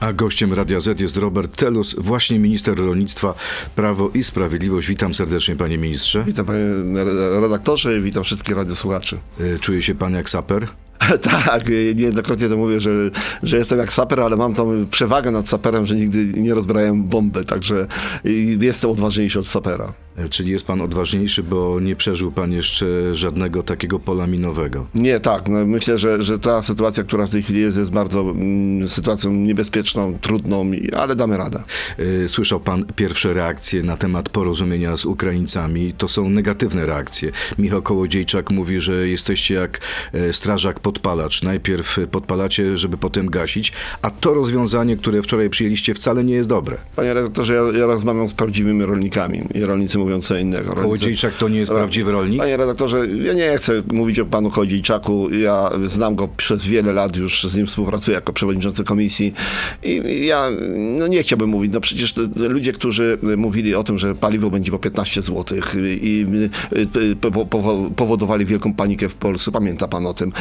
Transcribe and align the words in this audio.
A 0.00 0.12
gościem 0.12 0.52
Radia 0.52 0.80
Z 0.80 1.00
jest 1.00 1.16
Robert 1.16 1.56
Telus, 1.56 1.94
właśnie 1.98 2.38
minister 2.38 2.76
rolnictwa, 2.76 3.34
Prawo 3.76 4.10
i 4.14 4.24
Sprawiedliwość. 4.24 4.88
Witam 4.88 5.14
serdecznie, 5.14 5.56
panie 5.56 5.78
ministrze. 5.78 6.24
Witam 6.26 6.46
panie 6.46 6.64
redaktorze, 7.40 8.00
witam 8.00 8.24
wszystkich 8.24 8.56
radiosłuchaczy. 8.56 9.18
E, 9.40 9.58
czuje 9.58 9.82
się 9.82 9.94
pan 9.94 10.14
jak 10.14 10.30
saper? 10.30 10.68
tak, 11.30 11.68
niejednokrotnie 11.68 12.48
to 12.48 12.56
mówię, 12.56 12.80
że, 12.80 12.90
że 13.42 13.56
jestem 13.56 13.78
jak 13.78 13.92
saper, 13.92 14.20
ale 14.20 14.36
mam 14.36 14.54
tą 14.54 14.86
przewagę 14.86 15.30
nad 15.30 15.48
saperem, 15.48 15.86
że 15.86 15.94
nigdy 15.94 16.26
nie 16.26 16.54
rozbrałem 16.54 17.04
bomby, 17.04 17.44
także 17.44 17.86
jestem 18.60 18.90
odważniejszy 18.90 19.38
od 19.38 19.48
sapera. 19.48 19.92
E, 20.18 20.28
czyli 20.28 20.52
jest 20.52 20.66
pan 20.66 20.80
odważniejszy, 20.80 21.42
bo 21.42 21.80
nie 21.80 21.96
przeżył 21.96 22.32
pan 22.32 22.52
jeszcze 22.52 22.86
żadnego 23.16 23.62
takiego 23.62 23.98
pola 23.98 24.26
minowego? 24.26 24.86
Nie, 24.94 25.20
tak. 25.20 25.48
No 25.48 25.66
myślę, 25.66 25.98
że, 25.98 26.22
że 26.22 26.38
ta 26.38 26.62
sytuacja, 26.62 27.04
która 27.04 27.26
w 27.26 27.30
tej 27.30 27.42
chwili 27.42 27.60
jest, 27.60 27.76
jest 27.76 27.92
bardzo 27.92 28.20
mm, 28.20 28.88
sytuacją 28.88 29.32
niebezpieczną, 29.32 30.18
trudną, 30.20 30.70
ale 30.96 31.16
damy 31.16 31.36
radę. 31.36 31.62
E, 32.24 32.28
słyszał 32.28 32.60
pan 32.60 32.84
pierwsze 32.96 33.32
reakcje 33.32 33.82
na 33.82 33.96
temat 33.96 34.28
porozumienia 34.28 34.96
z 34.96 35.04
Ukraińcami. 35.04 35.92
To 35.92 36.08
są 36.08 36.30
negatywne 36.30 36.86
reakcje. 36.86 37.30
Michał 37.58 37.82
Kołodziejczak 37.82 38.50
mówi, 38.50 38.80
że 38.80 39.08
jesteście 39.08 39.54
jak 39.54 39.80
e, 40.12 40.32
strażak 40.32 40.80
podpalacz. 40.80 41.42
Najpierw 41.42 41.98
podpalacie, 42.10 42.76
żeby 42.76 42.96
potem 42.96 43.30
gasić, 43.30 43.72
a 44.02 44.10
to 44.10 44.34
rozwiązanie, 44.34 44.96
które 44.96 45.22
wczoraj 45.22 45.50
przyjęliście, 45.50 45.94
wcale 45.94 46.24
nie 46.24 46.34
jest 46.34 46.48
dobre. 46.48 46.76
Panie 46.96 47.14
redaktorze, 47.14 47.54
ja, 47.54 47.78
ja 47.78 47.86
rozmawiam 47.86 48.28
z 48.28 48.32
prawdziwymi 48.32 48.84
rolnikami 48.84 49.42
i 49.54 49.60
rolnicy 49.60 49.98
mówią 49.98 50.07
co 50.20 50.36
innego. 50.36 50.72
Kołodziejczak 50.72 51.34
to 51.34 51.48
nie 51.48 51.58
jest 51.58 51.72
prawdziwy 51.72 52.12
rolnik? 52.12 52.38
Panie 52.38 52.56
redaktorze, 52.56 53.06
ja 53.22 53.32
nie 53.32 53.56
chcę 53.58 53.82
mówić 53.92 54.18
o 54.18 54.26
panu 54.26 54.50
Kołodziejczaku. 54.50 55.30
Ja 55.30 55.70
znam 55.86 56.14
go 56.14 56.28
przez 56.28 56.66
wiele 56.66 56.92
lat, 56.92 57.16
już 57.16 57.44
z 57.44 57.56
nim 57.56 57.66
współpracuję 57.66 58.14
jako 58.14 58.32
przewodniczący 58.32 58.84
komisji 58.84 59.32
i 59.82 60.26
ja 60.26 60.48
no 60.98 61.06
nie 61.06 61.22
chciałbym 61.22 61.50
mówić, 61.50 61.72
no 61.72 61.80
przecież 61.80 62.14
ludzie, 62.36 62.72
którzy 62.72 63.18
mówili 63.36 63.74
o 63.74 63.84
tym, 63.84 63.98
że 63.98 64.14
paliwo 64.14 64.50
będzie 64.50 64.72
po 64.72 64.78
15 64.78 65.22
zł 65.22 65.58
i 65.84 66.26
powodowali 67.96 68.46
wielką 68.46 68.74
panikę 68.74 69.08
w 69.08 69.14
Polsce, 69.14 69.52
pamięta 69.52 69.88
pan 69.88 70.06
o 70.06 70.14
tym. 70.14 70.32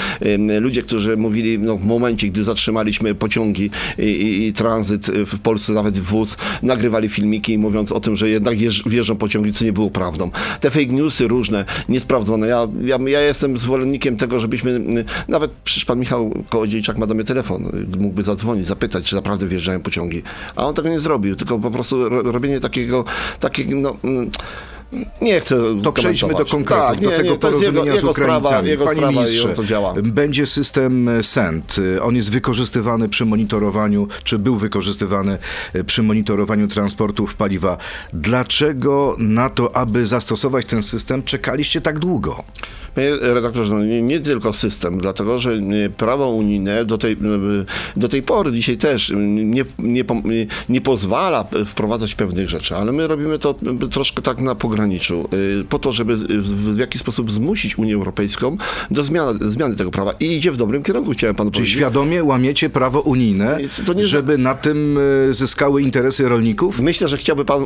Ludzie, 0.62 0.82
którzy 0.82 1.18
mówili 1.18 1.60
no, 1.60 1.78
w 1.78 1.86
momencie, 1.86 2.28
gdy 2.28 2.44
zatrzymaliśmy 2.44 3.16
pociągi 3.16 3.70
i, 3.98 4.04
i, 4.04 4.48
i 4.48 4.54
tranzyt 4.54 5.08
w 5.08 5.40
Polsce, 5.40 5.74
nawet 5.74 6.00
wóz, 6.00 6.38
nagrywali 6.64 7.10
filmiki 7.10 7.58
mówiąc 7.58 7.92
o 7.92 8.00
tym, 8.00 8.16
że 8.16 8.30
jednak 8.30 8.58
wjeżdżą 8.86 9.16
pociągi 9.16 9.54
co 9.58 9.66
nie 9.66 9.74
było 9.74 9.90
prawdą. 9.90 10.32
Te 10.60 10.72
fake 10.72 10.86
newsy 10.86 11.28
różne, 11.28 11.66
niesprawdzone. 11.90 12.48
Ja, 12.48 12.68
ja, 12.82 12.98
ja 13.08 13.22
jestem 13.22 13.58
zwolennikiem 13.58 14.18
tego, 14.18 14.40
żebyśmy, 14.40 14.82
nawet 15.28 15.52
przecież 15.64 15.86
pan 15.86 16.00
Michał 16.00 16.44
Kołodziejczak 16.50 16.98
ma 16.98 17.08
do 17.08 17.14
mnie 17.14 17.24
telefon, 17.24 17.72
mógłby 18.00 18.24
zadzwonić, 18.24 18.68
zapytać, 18.68 19.06
czy 19.06 19.16
naprawdę 19.16 19.48
wjeżdżają 19.48 19.80
pociągi. 19.80 20.24
A 20.56 20.66
on 20.66 20.74
tego 20.74 20.90
nie 20.90 21.00
zrobił, 21.00 21.36
tylko 21.36 21.60
po 21.60 21.72
prostu 21.72 22.10
robienie 22.10 22.60
takiego, 22.60 23.06
takiego 23.40 23.76
no, 23.76 23.96
nie 25.22 25.40
chcę 25.40 25.56
To 25.84 25.92
przejdźmy 25.92 26.34
do 26.34 26.46
konkretów, 26.46 26.88
tak, 26.88 27.02
nie, 27.02 27.08
do 27.08 27.18
tego 27.18 27.32
nie, 27.32 27.38
porozumienia 27.38 27.94
jego, 27.94 28.08
z 28.08 28.12
Ukraińcami. 28.12 28.70
Jego 28.70 28.86
Panie 28.86 28.98
sprawa, 28.98 29.12
ministrze, 29.12 29.50
to 29.50 29.64
działa. 29.64 29.94
będzie 30.04 30.46
system 30.46 31.10
SENT. 31.22 31.76
On 32.02 32.16
jest 32.16 32.32
wykorzystywany 32.32 33.10
przy 33.10 33.26
monitorowaniu, 33.26 34.08
czy 34.24 34.40
był 34.40 34.58
wykorzystywany 34.58 35.38
przy 35.86 36.04
monitorowaniu 36.04 36.68
transportów 36.68 37.36
paliwa. 37.36 37.78
Dlaczego 38.14 39.16
na 39.20 39.50
to, 39.50 39.76
aby 39.76 40.06
zastosować 40.06 40.66
ten 40.66 40.84
system, 40.84 41.24
czekaliście 41.24 41.82
tak 41.82 42.00
długo? 42.00 42.44
Panie 42.98 43.18
redaktorze, 43.22 43.74
no 43.74 43.86
nie, 43.86 44.02
nie, 44.02 44.20
tylko 44.20 44.54
system, 44.54 44.98
dlatego 44.98 45.40
że 45.40 45.60
prawo 45.98 46.30
unijne 46.30 46.86
do 46.86 46.98
tej, 46.98 47.18
do 47.98 48.10
tej 48.10 48.24
pory, 48.24 48.52
dzisiaj 48.52 48.78
też 48.78 49.14
nie, 49.18 49.66
nie, 49.80 50.06
nie 50.70 50.82
pozwala 50.82 51.48
wprowadzać 51.66 52.16
pewnych 52.16 52.50
rzeczy, 52.50 52.76
ale 52.76 52.92
my 52.92 53.08
robimy 53.08 53.40
to 53.40 53.56
troszkę 53.92 54.22
tak 54.22 54.42
na 54.42 54.56
pograniczu, 54.56 55.30
po 55.70 55.80
to, 55.80 55.92
żeby 55.92 56.18
w 56.42 56.78
jakiś 56.78 57.02
sposób 57.02 57.32
zmusić 57.32 57.78
Unię 57.78 57.96
Europejską 57.96 58.58
do 58.92 59.04
zmiany, 59.04 59.52
zmiany 59.52 59.76
tego 59.76 59.92
prawa. 59.92 60.14
I 60.20 60.26
idzie 60.26 60.52
w 60.52 60.58
dobrym 60.58 60.84
kierunku, 60.84 61.12
chciałem 61.12 61.36
panu 61.36 61.52
Czyli 61.52 61.62
powiedzieć. 61.62 61.78
świadomie 61.78 62.24
łamiecie 62.24 62.70
prawo 62.70 63.02
unijne, 63.02 63.58
nie... 63.96 64.06
żeby 64.08 64.38
na 64.38 64.56
tym 64.56 65.00
zyskały 65.32 65.82
interesy 65.82 66.30
rolników? 66.30 66.80
Myślę, 66.80 67.08
że 67.08 67.18
chciałby 67.18 67.46
pan, 67.46 67.66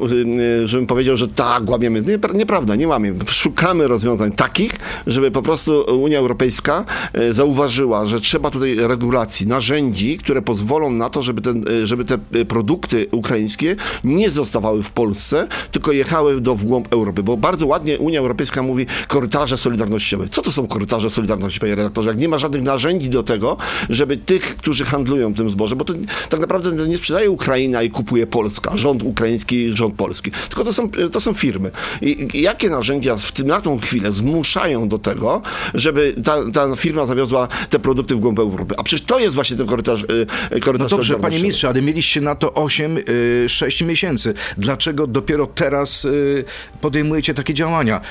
żebym 0.66 0.88
powiedział, 0.88 1.18
że 1.18 1.28
tak, 1.28 1.70
łamiemy. 1.70 2.02
Nie, 2.02 2.18
nieprawda, 2.34 2.75
nie 2.75 2.88
łamiemy. 2.88 3.20
Szukamy 3.28 3.88
rozwiązań 3.88 4.31
takich, 4.31 4.72
żeby 5.08 5.21
żeby 5.22 5.32
po 5.32 5.42
prostu 5.42 5.86
Unia 6.02 6.20
Europejska 6.20 6.86
e, 7.14 7.34
zauważyła, 7.34 8.06
że 8.06 8.20
trzeba 8.20 8.52
tutaj 8.52 8.76
regulacji, 8.76 9.48
narzędzi, 9.48 10.18
które 10.18 10.42
pozwolą 10.42 10.92
na 10.92 11.09
to, 11.09 11.22
żeby, 11.22 11.42
ten, 11.42 11.66
e, 11.84 11.88
żeby 11.88 12.06
te 12.06 12.18
e, 12.34 12.46
produkty 12.46 13.08
ukraińskie 13.12 13.76
nie 14.04 14.30
zostawały 14.30 14.84
w 14.84 14.90
Polsce, 14.90 15.48
tylko 15.72 15.92
jechały 15.92 16.42
do 16.42 16.56
w 16.56 16.64
głąb 16.64 16.94
Europy. 16.94 17.24
Bo 17.24 17.38
bardzo 17.38 17.68
ładnie 17.68 18.00
Unia 18.00 18.20
Europejska 18.20 18.64
mówi 18.64 18.86
korytarze 19.08 19.58
solidarnościowe. 19.58 20.30
Co 20.30 20.42
to 20.42 20.52
są 20.52 20.68
korytarze 20.68 21.09
solidarności, 21.09 21.59
panie 21.59 21.76
redaktorze? 21.76 22.09
Jak 22.09 22.20
nie 22.20 22.30
ma 22.30 22.38
żadnych 22.38 22.64
narzędzi 22.64 23.09
do 23.09 23.24
tego, 23.24 23.58
żeby 23.90 24.18
tych, 24.18 24.58
którzy 24.58 24.86
handlują 24.86 25.34
tym 25.34 25.50
zbożem, 25.50 25.78
bo 25.78 25.86
to 25.86 25.94
tak 26.30 26.40
naprawdę 26.40 26.88
nie 26.88 26.98
sprzedaje 26.98 27.32
Ukraina 27.32 27.84
i 27.84 27.90
kupuje 27.90 28.28
Polska, 28.28 28.78
rząd 28.78 29.03
ukraiński, 29.03 29.78
rząd 29.78 29.96
polski, 29.96 30.32
tylko 30.50 30.64
to 30.64 30.74
są, 30.74 30.90
to 31.12 31.22
są 31.22 31.34
firmy. 31.34 31.72
I 32.02 32.28
jakie 32.34 32.70
narzędzia 32.70 33.18
w 33.18 33.32
tym, 33.32 33.52
na 33.52 33.62
tą 33.62 33.80
chwilę 33.80 34.12
zmuszają 34.12 34.88
do 34.88 35.00
tego, 35.00 35.10
tego, 35.13 35.41
żeby 35.73 36.16
ta, 36.23 36.51
ta 36.53 36.75
firma 36.75 37.05
zawiozła 37.05 37.47
te 37.69 37.79
produkty 37.79 38.16
w 38.16 38.19
głąb 38.19 38.39
Europy. 38.39 38.75
A 38.77 38.83
przecież 38.83 39.05
to 39.05 39.19
jest 39.19 39.35
właśnie 39.35 39.57
ten 39.57 39.67
korytarz, 39.67 40.03
y, 40.55 40.59
korytarz 40.59 40.91
No 40.91 40.97
dobrze, 40.97 41.16
panie 41.16 41.38
ministrze, 41.38 41.69
ale 41.69 41.81
mieliście 41.81 42.22
na 42.22 42.35
to 42.35 42.47
8-6 42.47 43.81
y, 43.81 43.85
miesięcy. 43.85 44.33
Dlaczego 44.57 45.07
dopiero 45.07 45.47
teraz 45.47 46.05
y, 46.05 46.44
podejmujecie 46.81 47.33
takie 47.33 47.53
działania? 47.53 48.01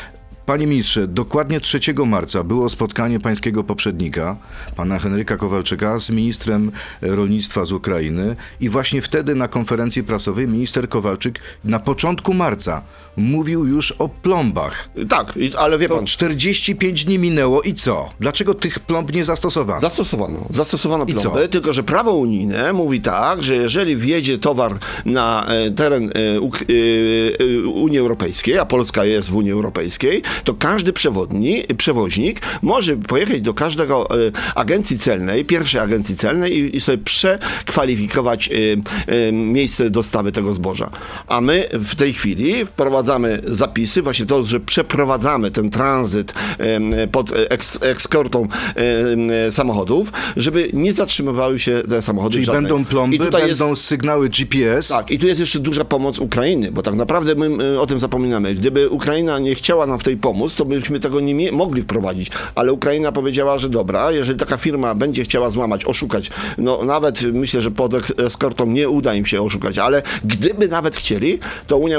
Panie 0.47 0.67
ministrze, 0.67 1.09
dokładnie 1.09 1.61
3 1.61 1.81
marca 2.07 2.45
było 2.45 2.69
spotkanie 2.69 3.21
pańskiego 3.21 3.65
poprzednika, 3.65 4.37
pana 4.77 4.99
Henryka 4.99 5.37
Kowalczyka, 5.37 5.99
z 5.99 6.11
ministrem 6.11 6.73
rolnictwa 7.03 7.65
z 7.65 7.73
Ukrainy 7.73 8.37
i 8.61 8.69
właśnie 8.69 9.03
wtedy 9.03 9.35
na 9.35 9.49
konferencji 9.49 10.03
prasowej 10.03 10.49
minister 10.49 10.89
Kowalczyk 10.89 11.41
na 11.65 11.79
początku 11.79 12.35
marca 12.35 12.83
mówił 13.17 13.67
już 13.67 13.93
o 13.93 14.09
plombach. 14.09 14.89
Tak, 15.09 15.39
ale 15.59 15.79
wie 15.79 15.89
pan... 15.89 15.99
To 15.99 16.05
45 16.05 17.05
dni 17.05 17.19
minęło 17.19 17.63
i 17.63 17.75
co? 17.75 18.11
Dlaczego 18.21 18.55
tych 18.55 18.79
plomb 18.79 19.13
nie 19.13 19.25
zastosowano? 19.25 19.81
Zastosowano. 19.81 20.47
Zastosowano 20.51 21.07
plomby, 21.07 21.49
tylko 21.49 21.73
że 21.73 21.83
prawo 21.83 22.13
unijne 22.13 22.73
mówi 22.73 23.01
tak, 23.01 23.43
że 23.43 23.57
jeżeli 23.57 23.97
wjedzie 23.97 24.39
towar 24.39 24.79
na 25.05 25.47
e, 25.49 25.71
teren 25.71 26.05
e, 26.05 26.11
e, 26.37 27.69
Unii 27.69 27.99
Europejskiej, 27.99 28.59
a 28.59 28.67
Polska 28.67 29.05
jest 29.05 29.31
w 29.31 29.37
Unii 29.37 29.53
Europejskiej, 29.53 30.23
to 30.45 30.55
każdy 30.55 30.93
przewodni, 30.93 31.63
przewoźnik 31.77 32.41
może 32.63 32.97
pojechać 32.97 33.41
do 33.41 33.55
każdego 33.55 34.09
agencji 34.55 34.99
celnej, 34.99 35.45
pierwszej 35.45 35.81
agencji 35.81 36.17
celnej 36.17 36.59
i, 36.59 36.77
i 36.77 36.81
sobie 36.81 36.99
przekwalifikować 36.99 38.51
miejsce 39.33 39.91
dostawy 39.91 40.33
tego 40.33 40.55
zboża. 40.55 40.91
A 41.27 41.41
my 41.41 41.65
w 41.73 41.95
tej 41.95 42.13
chwili 42.13 42.67
wprowadzamy 42.67 43.41
zapisy, 43.45 44.03
właśnie 44.03 44.27
to, 44.27 44.45
że 44.45 44.61
przeprowadzamy 44.61 45.51
ten 45.51 45.71
tranzyt 45.71 46.35
pod 47.13 47.33
ekskortą 47.81 48.49
samochodów, 49.51 50.13
żeby 50.37 50.71
nie 50.73 50.93
zatrzymywały 50.93 51.59
się 51.59 51.83
te 51.89 52.03
samochody 52.03 52.33
Czyli 52.33 52.45
żadnej. 52.45 52.63
będą 52.63 52.85
plomby, 52.85 53.19
będą 53.19 53.69
jest, 53.69 53.85
sygnały 53.85 54.29
GPS. 54.29 54.89
Tak, 54.89 55.11
i 55.11 55.19
tu 55.19 55.27
jest 55.27 55.41
jeszcze 55.41 55.59
duża 55.59 55.85
pomoc 55.85 56.19
Ukrainy, 56.19 56.73
bo 56.73 56.83
tak 56.83 56.95
naprawdę 56.95 57.35
my 57.35 57.81
o 57.81 57.87
tym 57.87 57.99
zapominamy. 57.99 58.55
Gdyby 58.55 58.89
Ukraina 58.89 59.39
nie 59.39 59.55
chciała 59.55 59.87
nam 59.87 59.99
w 59.99 60.05
tej 60.05 60.17
pomóc, 60.21 60.55
to 60.55 60.65
byśmy 60.65 61.01
tego 61.01 61.21
nie 61.21 61.53
mogli 61.53 61.83
wprowadzić, 61.83 62.31
ale 62.55 62.73
Ukraina 62.73 63.13
powiedziała, 63.13 63.59
że 63.59 63.69
dobra, 63.69 64.11
jeżeli 64.13 64.39
taka 64.39 64.57
firma 64.57 64.95
będzie 64.95 65.25
chciała 65.25 65.51
złamać, 65.51 65.85
oszukać, 65.85 66.31
no 66.59 66.85
nawet 66.85 67.23
myślę, 67.23 67.61
że 67.61 67.71
pod 67.71 67.93
eskortą 68.21 68.67
nie 68.67 68.89
uda 68.89 69.15
im 69.15 69.27
się 69.27 69.43
oszukać, 69.43 69.79
ale 69.79 70.03
gdyby 70.25 70.69
nawet 70.69 70.97
chcieli, 70.97 71.39
to 71.67 71.77
Unia, 71.77 71.99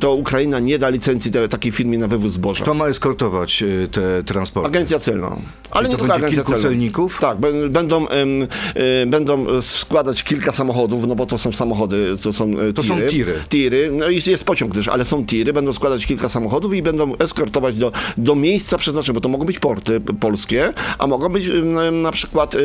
to 0.00 0.14
Ukraina 0.14 0.58
nie 0.58 0.78
da 0.78 0.88
licencji 0.88 1.30
te, 1.30 1.48
takiej 1.48 1.72
firmie 1.72 1.98
na 1.98 2.08
wywóz 2.08 2.32
zboża. 2.32 2.64
Kto 2.64 2.74
ma 2.74 2.86
eskortować 2.86 3.62
y, 3.62 3.88
te 3.92 4.24
transporty? 4.24 4.68
Agencja 4.68 4.98
celna. 4.98 5.36
Ale 5.70 5.82
Czyli 5.84 5.88
nie 5.88 5.96
to 5.96 5.98
tylko 5.98 6.14
agencja 6.14 6.36
kilku 6.36 6.52
celna. 6.52 6.62
celników? 6.62 7.18
Tak, 7.20 7.38
będą, 7.70 8.06
y, 8.06 9.06
będą 9.06 9.62
składać 9.62 10.24
kilka 10.24 10.52
samochodów, 10.52 11.06
no 11.06 11.14
bo 11.14 11.26
to 11.26 11.38
są 11.38 11.52
samochody, 11.52 12.16
to 12.22 12.32
są 12.32 12.52
tiry. 12.54 12.72
To 12.72 12.82
są 12.82 13.00
tiry. 13.08 13.34
Tiry, 13.48 13.90
no 13.92 14.08
i 14.08 14.22
jest 14.26 14.44
pociąg 14.44 14.74
też, 14.74 14.88
ale 14.88 15.04
są 15.04 15.26
tiry, 15.26 15.52
będą 15.52 15.72
składać 15.72 16.06
kilka 16.06 16.28
samochodów 16.28 16.74
i 16.74 16.82
będą 16.82 17.16
eskortować 17.16 17.47
do, 17.50 17.92
do 18.16 18.34
miejsca 18.34 18.78
przeznaczonego, 18.78 19.14
bo 19.14 19.20
to 19.20 19.28
mogą 19.28 19.44
być 19.46 19.58
porty 19.58 20.00
polskie, 20.00 20.72
a 20.98 21.06
mogą 21.06 21.28
być 21.28 21.50
na 21.92 22.12
przykład, 22.12 22.56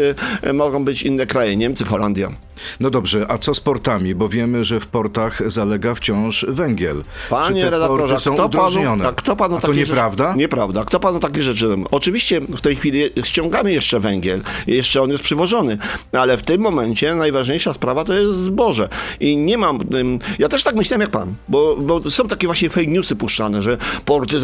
mogą 0.53 0.85
być 0.85 1.03
inne 1.03 1.25
kraje, 1.25 1.55
Niemcy, 1.57 1.85
Holandia. 1.85 2.31
No 2.79 2.89
dobrze, 2.89 3.25
a 3.29 3.37
co 3.37 3.53
z 3.53 3.59
portami? 3.59 4.15
Bo 4.15 4.29
wiemy, 4.29 4.63
że 4.63 4.79
w 4.79 4.87
portach 4.87 5.51
zalega 5.51 5.95
wciąż 5.95 6.45
węgiel. 6.49 7.03
Panie 7.29 7.69
redaktorze, 7.69 8.19
są 8.19 8.33
kto 8.33 8.49
panu, 8.49 8.79
a 9.07 9.11
kto 9.11 9.35
panu 9.35 9.57
a 9.57 9.61
to 9.61 9.73
nieprawda? 9.73 10.27
Rzeczy, 10.27 10.39
nieprawda. 10.39 10.85
Kto 10.85 10.99
panu 10.99 11.19
takie 11.19 11.41
rzeczy? 11.41 11.75
Oczywiście 11.91 12.41
w 12.41 12.61
tej 12.61 12.75
chwili 12.75 13.03
ściągamy 13.23 13.73
jeszcze 13.73 13.99
węgiel, 13.99 14.41
jeszcze 14.67 15.01
on 15.01 15.09
jest 15.09 15.23
przywożony, 15.23 15.77
ale 16.11 16.37
w 16.37 16.43
tym 16.43 16.61
momencie 16.61 17.15
najważniejsza 17.15 17.73
sprawa 17.73 18.03
to 18.03 18.13
jest 18.13 18.37
zboże. 18.37 18.89
I 19.19 19.37
nie 19.37 19.57
mam, 19.57 19.79
ja 20.39 20.49
też 20.49 20.63
tak 20.63 20.75
myślałem 20.75 21.01
jak 21.01 21.09
pan, 21.09 21.33
bo, 21.47 21.77
bo 21.77 22.11
są 22.11 22.27
takie 22.27 22.47
właśnie 22.47 22.69
fake 22.69 22.87
newsy 22.87 23.15
puszczane, 23.15 23.61
że 23.61 23.77
porty 24.05 24.39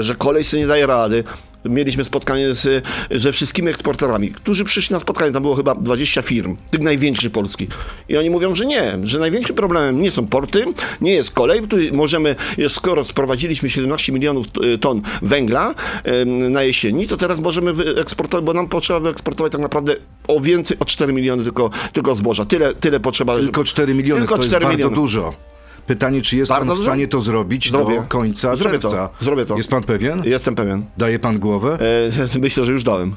że 0.00 0.14
kolej 0.14 0.44
sobie 0.44 0.62
nie 0.62 0.66
daje 0.68 0.86
rady. 0.86 1.24
Mieliśmy 1.64 2.04
spotkanie 2.04 2.54
z, 2.54 2.84
ze 3.10 3.32
wszystkimi 3.32 3.68
eksporterami, 3.68 4.28
którzy 4.28 4.64
przyszli 4.64 4.94
na 4.94 5.00
spotkanie, 5.00 5.32
tam 5.32 5.42
było 5.42 5.54
chyba 5.54 5.74
20 5.74 6.22
firm, 6.22 6.56
tych 6.70 6.80
największych 6.80 7.32
Polski. 7.32 7.68
I 8.08 8.16
oni 8.16 8.30
mówią, 8.30 8.54
że 8.54 8.66
nie, 8.66 8.98
że 9.04 9.18
największym 9.18 9.56
problemem 9.56 10.00
nie 10.00 10.10
są 10.10 10.26
porty, 10.26 10.64
nie 11.00 11.12
jest 11.12 11.30
kolej, 11.30 11.62
tu 11.62 11.76
możemy, 11.92 12.36
skoro 12.68 13.04
sprowadziliśmy 13.04 13.70
17 13.70 14.12
milionów 14.12 14.46
e, 14.74 14.78
ton 14.78 15.02
węgla 15.22 15.74
na 16.26 16.62
jesieni, 16.62 17.06
to 17.06 17.16
teraz 17.16 17.40
możemy 17.40 17.72
wyeksportować, 17.72 18.44
bo 18.44 18.52
nam 18.52 18.68
potrzeba 18.68 19.00
wyeksportować 19.00 19.52
tak 19.52 19.60
naprawdę 19.60 19.96
o 20.28 20.40
więcej, 20.40 20.76
o 20.80 20.84
4 20.84 21.12
miliony 21.12 21.42
tylko, 21.44 21.70
tylko 21.92 22.16
zboża. 22.16 22.44
Tyle, 22.44 22.74
tyle 22.74 23.00
potrzeba. 23.00 23.36
Tylko 23.36 23.64
4 23.64 23.94
miliony, 23.94 24.20
Tylko 24.20 24.34
to 24.34 24.40
jest 24.40 24.50
4 24.50 24.64
bardzo 24.64 24.76
miliony. 24.76 24.94
dużo. 24.96 25.34
Pytanie, 25.88 26.20
czy 26.20 26.36
jest 26.36 26.48
Bardzo 26.48 26.66
pan 26.66 26.74
w 26.74 26.78
dużo? 26.78 26.88
stanie 26.90 27.08
to 27.08 27.20
zrobić 27.20 27.70
Zrobię. 27.70 27.96
do 27.96 28.02
końca 28.02 28.56
Zrobię 28.56 28.78
to. 28.78 28.88
czerwca? 28.88 29.08
Zrobię 29.20 29.46
to. 29.46 29.56
Jest 29.56 29.70
pan 29.70 29.82
pewien? 29.82 30.22
Jestem 30.24 30.54
pewien. 30.54 30.84
Daje 30.98 31.18
pan 31.18 31.38
głowę? 31.38 31.78
E, 32.34 32.38
myślę, 32.44 32.64
że 32.64 32.72
już 32.72 32.84
dałem. 32.84 33.14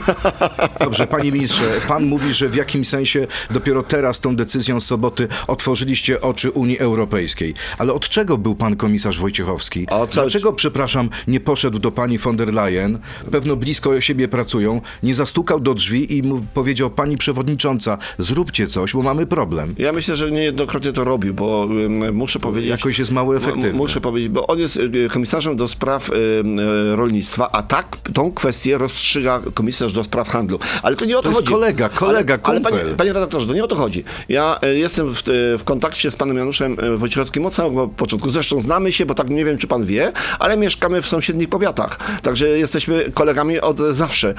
Dobrze, 0.84 1.06
panie 1.06 1.32
ministrze, 1.32 1.64
pan 1.88 2.04
mówi, 2.06 2.32
że 2.32 2.48
w 2.48 2.54
jakimś 2.54 2.88
sensie 2.88 3.26
dopiero 3.50 3.82
teraz 3.82 4.20
tą 4.20 4.36
decyzją 4.36 4.80
z 4.80 4.86
soboty 4.86 5.28
otworzyliście 5.46 6.20
oczy 6.20 6.50
Unii 6.50 6.78
Europejskiej. 6.78 7.54
Ale 7.78 7.92
od 7.92 8.08
czego 8.08 8.38
był 8.38 8.54
pan 8.54 8.76
komisarz 8.76 9.18
Wojciechowski? 9.18 9.86
A 9.90 10.06
co- 10.06 10.20
Dlaczego, 10.20 10.52
przepraszam, 10.52 11.10
nie 11.28 11.40
poszedł 11.40 11.78
do 11.78 11.90
pani 11.90 12.18
von 12.18 12.36
der 12.36 12.54
Leyen, 12.54 12.98
pewno 13.30 13.56
blisko 13.56 14.00
siebie 14.00 14.28
pracują, 14.28 14.80
nie 15.02 15.14
zastukał 15.14 15.60
do 15.60 15.74
drzwi 15.74 16.16
i 16.18 16.22
mu 16.22 16.40
powiedział, 16.54 16.90
pani 16.90 17.16
przewodnicząca, 17.16 17.98
zróbcie 18.18 18.66
coś, 18.66 18.92
bo 18.92 19.02
mamy 19.02 19.26
problem. 19.26 19.74
Ja 19.78 19.92
myślę, 19.92 20.16
że 20.16 20.30
niejednokrotnie 20.30 20.92
to 20.92 21.04
robił, 21.04 21.34
bo 21.34 21.64
ym, 21.84 21.99
muszę 22.12 22.38
powiedzieć... 22.38 22.70
Jakoś 22.70 22.98
jest 22.98 23.12
mało 23.12 23.36
efektywny. 23.36 23.72
Muszę 23.72 24.00
powiedzieć, 24.00 24.28
bo 24.30 24.46
on 24.46 24.58
jest 24.58 24.76
y, 24.76 25.08
komisarzem 25.12 25.56
do 25.56 25.68
spraw 25.68 26.10
y, 26.10 26.12
y, 26.12 26.96
rolnictwa, 26.96 27.48
a 27.52 27.62
tak 27.62 27.96
tą 28.14 28.32
kwestię 28.32 28.78
rozstrzyga 28.78 29.40
komisarz 29.54 29.92
do 29.92 30.04
spraw 30.04 30.28
handlu. 30.28 30.58
Ale 30.82 30.96
to 30.96 31.04
nie 31.04 31.18
o 31.18 31.22
to, 31.22 31.28
To 31.28 31.34
chodzi. 31.34 31.48
kolega, 31.48 31.88
kolega, 31.88 32.34
ale, 32.42 32.60
ale 32.60 32.60
panie, 32.60 32.94
panie 32.96 33.12
redaktorze, 33.12 33.46
to 33.46 33.54
nie 33.54 33.64
o 33.64 33.68
to 33.68 33.76
chodzi. 33.76 34.04
Ja 34.28 34.58
jestem 34.74 35.14
w, 35.14 35.22
w 35.58 35.64
kontakcie 35.64 36.10
z 36.10 36.16
panem 36.16 36.36
Januszem 36.36 36.76
Wojciechowskim 36.96 37.46
od 37.46 37.54
samego 37.54 37.88
początku. 37.88 38.30
Zresztą 38.30 38.60
znamy 38.60 38.92
się, 38.92 39.06
bo 39.06 39.14
tak 39.14 39.30
nie 39.30 39.44
wiem, 39.44 39.58
czy 39.58 39.66
pan 39.66 39.84
wie, 39.84 40.12
ale 40.38 40.56
mieszkamy 40.56 41.02
w 41.02 41.06
sąsiednich 41.08 41.48
powiatach. 41.48 42.20
Także 42.22 42.48
jesteśmy 42.48 43.10
kolegami 43.14 43.60
od 43.60 43.78
zawsze. 43.90 44.34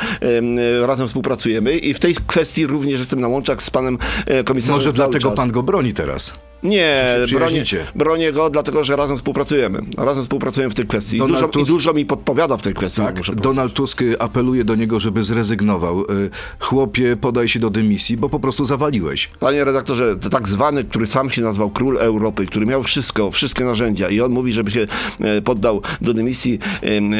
Razem 0.85 1.07
współpracujemy 1.07 1.77
i 1.77 1.93
w 1.93 1.99
tej 1.99 2.15
kwestii 2.27 2.67
również 2.67 2.99
jestem 2.99 3.21
na 3.21 3.27
łączach 3.27 3.63
z 3.63 3.69
panem 3.69 3.97
komisarzem 4.45 4.75
Może 4.75 4.93
dlatego 4.93 5.29
czas. 5.29 5.37
pan 5.37 5.51
go 5.51 5.63
broni 5.63 5.93
teraz. 5.93 6.33
Nie, 6.63 7.15
bronię, 7.31 7.63
bronię 7.95 8.31
go, 8.31 8.49
dlatego 8.49 8.83
że 8.83 8.95
razem 8.95 9.17
współpracujemy. 9.17 9.79
Razem 9.97 10.23
współpracujemy 10.23 10.71
w 10.71 10.75
tej 10.75 10.87
kwestii. 10.87 11.17
I 11.17 11.19
dużo, 11.19 11.47
I 11.47 11.49
Tusk- 11.49 11.67
dużo 11.67 11.93
mi 11.93 12.05
podpowiada 12.05 12.57
w 12.57 12.61
tej 12.61 12.73
kwestii. 12.73 13.01
Tak, 13.01 13.35
Donald 13.35 13.73
Tusk 13.73 14.01
y, 14.01 14.19
apeluje 14.19 14.63
do 14.63 14.75
niego, 14.75 14.99
żeby 14.99 15.23
zrezygnował. 15.23 16.01
Y, 16.01 16.29
Chłopie, 16.59 17.17
podaj 17.17 17.47
się 17.47 17.59
do 17.59 17.69
dymisji, 17.69 18.17
bo 18.17 18.29
po 18.29 18.39
prostu 18.39 18.65
zawaliłeś. 18.65 19.29
Panie 19.39 19.63
redaktorze, 19.63 20.15
to 20.15 20.29
tak 20.29 20.47
zwany, 20.47 20.83
który 20.83 21.07
sam 21.07 21.29
się 21.29 21.41
nazwał 21.41 21.69
król 21.69 21.97
Europy, 21.97 22.45
który 22.45 22.65
miał 22.65 22.83
wszystko, 22.83 23.31
wszystkie 23.31 23.65
narzędzia 23.65 24.09
i 24.09 24.21
on 24.21 24.31
mówi, 24.31 24.53
żeby 24.53 24.71
się 24.71 24.87
e, 25.19 25.41
poddał 25.41 25.81
do 26.01 26.13
dymisji 26.13 26.59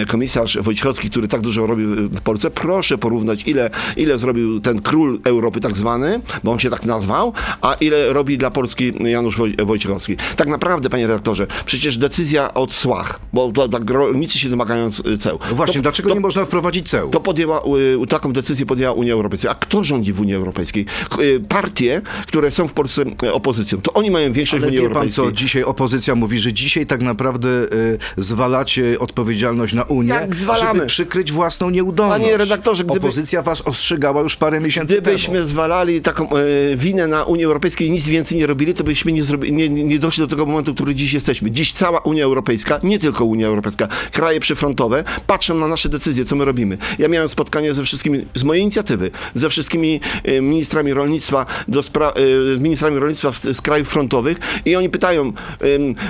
komisarz 0.08 0.58
Wojciechowski, 0.62 1.10
który 1.10 1.28
tak 1.28 1.42
dużo 1.42 1.68
robił 1.68 1.96
w 1.96 2.22
Polsce. 2.22 2.52
Proszę 2.52 2.98
porównać, 2.98 3.44
ile, 3.48 3.70
ile 3.98 4.18
zrobił 4.18 4.60
ten 4.60 4.82
król 4.82 5.20
Europy 5.24 5.60
tak 5.60 5.78
zwany, 5.78 6.20
bo 6.44 6.52
on 6.52 6.60
się 6.60 6.70
tak 6.70 6.86
nazwał, 6.86 7.34
a 7.62 7.74
ile 7.74 8.14
robi 8.14 8.38
dla 8.38 8.52
Polski 8.52 8.94
Janusz 9.10 9.31
Woj- 9.38 9.66
Wojciechowski. 9.66 10.18
Tak 10.36 10.48
naprawdę, 10.48 10.90
panie 10.90 11.08
redaktorze, 11.08 11.48
przecież 11.66 11.98
decyzja 11.98 12.54
o 12.54 12.68
cłach, 12.68 13.20
bo 13.34 13.52
to, 13.52 13.70
tak 13.70 13.90
rolnicy 13.90 14.40
się 14.40 14.50
domagają 14.50 14.90
y, 15.08 15.18
ceł. 15.18 15.40
No 15.50 15.56
właśnie, 15.56 15.76
To- 15.76 15.82
dlaczego 15.82 16.10
to- 16.10 16.16
nie 16.16 16.22
można 16.22 16.46
wprowadzić 16.46 16.90
ceł? 16.90 17.10
to 17.10 17.20
podjęła, 17.20 17.62
y, 18.04 18.08
taką 18.08 18.34
decyzję 18.34 18.66
podjęła 18.66 18.94
Unia 18.94 19.14
Europejska. 19.14 19.50
A 19.52 19.56
kto 19.56 19.84
rządzi 19.84 20.14
w 20.14 20.22
Unii 20.22 20.34
Europejskiej? 20.36 20.86
Y, 21.22 21.40
Partie, 21.50 22.02
które 22.28 22.52
są 22.52 22.68
w 22.68 22.74
Polsce 22.74 23.04
y, 23.24 23.34
opozycją. 23.34 23.82
To 23.82 23.94
oni 23.94 24.12
mają 24.12 24.32
większość 24.34 24.64
Ale 24.64 24.72
w 24.72 24.74
Unii 24.74 24.78
wie 24.82 24.88
pan 24.88 24.92
Europejskiej. 24.98 25.26
co, 25.26 25.32
dzisiaj 25.32 25.64
opozycja 25.64 26.16
mówi, 26.16 26.40
że 26.40 26.54
dzisiaj 26.54 26.86
tak 26.86 27.02
naprawdę 27.02 27.50
y, 27.50 27.98
zwalacie 28.18 29.00
odpowiedzialność 29.00 29.74
na 29.74 29.84
Unię, 29.84 30.10
Jak 30.14 30.36
zwalamy? 30.36 30.74
żeby 30.80 30.86
przykryć 30.86 31.32
własną 31.32 31.70
nieudolność. 31.70 32.22
Panie 32.24 32.38
redaktorze, 32.38 32.84
gdyby- 32.84 33.00
Opozycja 33.00 33.42
was 33.42 33.62
ostrzegała 33.62 34.22
już 34.22 34.36
parę 34.36 34.60
miesięcy 34.60 34.94
temu. 34.94 35.02
Gdybyśmy 35.02 35.48
zwalali 35.48 36.02
taką 36.02 36.30
e, 36.30 36.44
winę 36.76 37.08
na 37.08 37.24
Unię 37.24 37.46
Europejską 37.46 37.84
i 37.84 37.92
nic 37.92 38.08
więcej 38.08 38.38
nie 38.38 38.48
robili, 38.48 38.74
to 38.74 38.84
byśmy 38.84 39.12
nie, 39.12 39.21
zrobi, 39.26 39.54
nie, 39.54 39.70
nie 39.70 40.00
doszli 40.00 40.22
do 40.22 40.28
tego 40.28 40.46
momentu, 40.46 40.74
który 40.74 40.96
dziś 40.96 41.14
jesteśmy. 41.14 41.52
Dziś 41.52 41.74
cała 41.74 42.00
Unia 42.00 42.24
Europejska, 42.24 42.80
nie 42.84 43.00
tylko 43.00 43.26
Unia 43.26 43.48
Europejska, 43.48 43.88
kraje 44.12 44.40
przyfrontowe 44.40 45.04
patrzą 45.28 45.56
na 45.58 45.68
nasze 45.68 45.90
decyzje, 45.90 46.26
co 46.26 46.36
my 46.36 46.46
robimy. 46.46 46.78
Ja 47.00 47.08
miałem 47.08 47.30
spotkanie 47.30 47.74
ze 47.74 47.84
wszystkimi, 47.84 48.20
z 48.36 48.44
mojej 48.44 48.64
inicjatywy, 48.64 49.12
ze 49.36 49.50
wszystkimi 49.50 50.00
e, 50.24 50.42
ministrami 50.42 50.94
rolnictwa, 50.94 51.46
do 51.68 51.82
spra- 51.82 52.14
z 52.58 52.62
ministrami 52.62 53.00
rolnictwa 53.00 53.32
w, 53.32 53.38
z 53.40 53.62
krajów 53.62 53.88
frontowych 53.90 54.38
i 54.66 54.76
oni 54.76 54.90
pytają, 54.90 55.34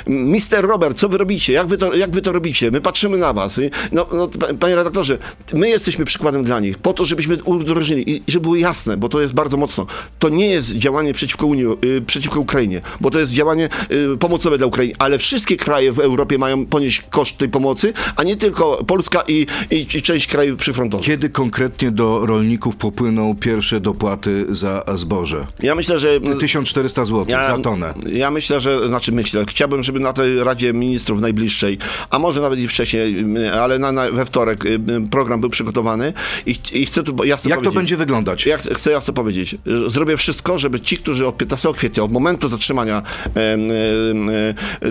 Mister 0.08 0.66
Robert, 0.66 0.98
co 0.98 1.10
wy 1.10 1.18
robicie? 1.18 1.54
Jak 1.54 1.68
wy 1.68 1.78
to, 1.78 1.96
jak 1.96 2.12
wy 2.12 2.22
to 2.22 2.32
robicie? 2.32 2.72
My 2.72 2.82
patrzymy 2.82 3.18
na 3.18 3.34
was. 3.34 3.60
No, 3.92 4.08
no, 4.14 4.28
pa- 4.28 4.54
panie 4.54 4.76
redaktorze, 4.76 5.18
my 5.54 5.70
jesteśmy 5.70 6.06
przykładem 6.06 6.44
dla 6.44 6.60
nich, 6.60 6.78
po 6.78 6.94
to, 6.94 7.06
żebyśmy 7.06 7.44
udrożnili 7.44 8.12
i 8.12 8.24
żeby 8.28 8.44
było 8.44 8.56
jasne, 8.56 8.98
bo 8.98 9.10
to 9.10 9.22
jest 9.22 9.34
bardzo 9.34 9.58
mocno. 9.58 9.86
To 10.20 10.30
nie 10.30 10.50
jest 10.50 10.74
działanie 10.78 11.14
przeciwko 11.14 11.48
Unii, 11.48 11.66
y, 11.86 12.02
przeciwko 12.02 12.40
Ukrainie, 12.40 12.82
bo 13.02 13.10
to 13.10 13.20
jest 13.20 13.32
działanie 13.32 13.70
y, 14.14 14.18
pomocowe 14.18 14.58
dla 14.58 14.68
Ukrainy, 14.68 14.94
ale 15.00 15.20
wszystkie 15.20 15.58
kraje 15.58 15.92
w 15.92 16.00
Europie 16.00 16.38
mają 16.38 16.66
ponieść 16.66 17.02
koszt 17.10 17.38
tej 17.38 17.50
pomocy, 17.50 17.94
a 18.16 18.24
nie 18.24 18.36
tylko 18.36 18.84
Polska 18.84 19.24
i, 19.28 19.46
i, 19.72 19.88
i 19.98 20.02
część 20.02 20.28
krajów 20.28 20.60
przyfrontowych. 20.60 21.06
Kiedy 21.06 21.30
konkretnie 21.30 21.92
do 21.92 22.26
rolników 22.26 22.76
popłyną 22.76 23.36
pierwsze 23.36 23.80
dopłaty 23.80 24.46
za 24.50 24.84
zboże? 24.96 25.48
Ja 25.60 25.76
myślę, 25.76 26.00
że 26.00 26.20
1400 26.40 27.06
zł 27.06 27.26
za 27.46 27.58
tonę. 27.58 27.94
Ja 28.14 28.32
myślę, 28.32 28.60
że, 28.60 28.88
znaczy 28.88 29.12
myślę, 29.12 29.46
chciałbym, 29.48 29.84
żeby 29.84 30.00
na 30.00 30.14
tej 30.14 30.44
Radzie 30.44 30.74
Ministrów 30.74 31.22
najbliższej, 31.22 31.78
a 32.10 32.20
może 32.20 32.42
nawet 32.42 32.60
i 32.60 32.68
wcześniej, 32.68 33.26
ale 33.54 33.80
na, 33.80 33.92
na, 33.92 34.12
we 34.12 34.26
wtorek 34.26 34.66
y, 34.66 34.80
program 35.12 35.42
był 35.42 35.50
przygotowany 35.50 36.14
i, 36.46 36.56
i 36.74 36.86
chcę 36.86 37.04
tu 37.04 37.24
jasno 37.24 37.50
Jak 37.50 37.62
to 37.62 37.72
będzie 37.72 37.98
wyglądać? 37.98 38.46
Ja 38.46 38.58
chcę, 38.58 38.92
jasno 38.92 39.14
powiedzieć, 39.14 39.56
zrobię 39.88 40.18
wszystko, 40.18 40.60
żeby 40.60 40.80
ci, 40.80 40.98
którzy 40.98 41.28
od 41.28 41.38
15 41.38 41.74
kwietnia, 41.74 42.04
od 42.04 42.12
momentu 42.12 42.50
zatrzymania 42.50 42.91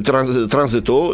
trans, 0.04 0.30
tranzytu 0.50 1.12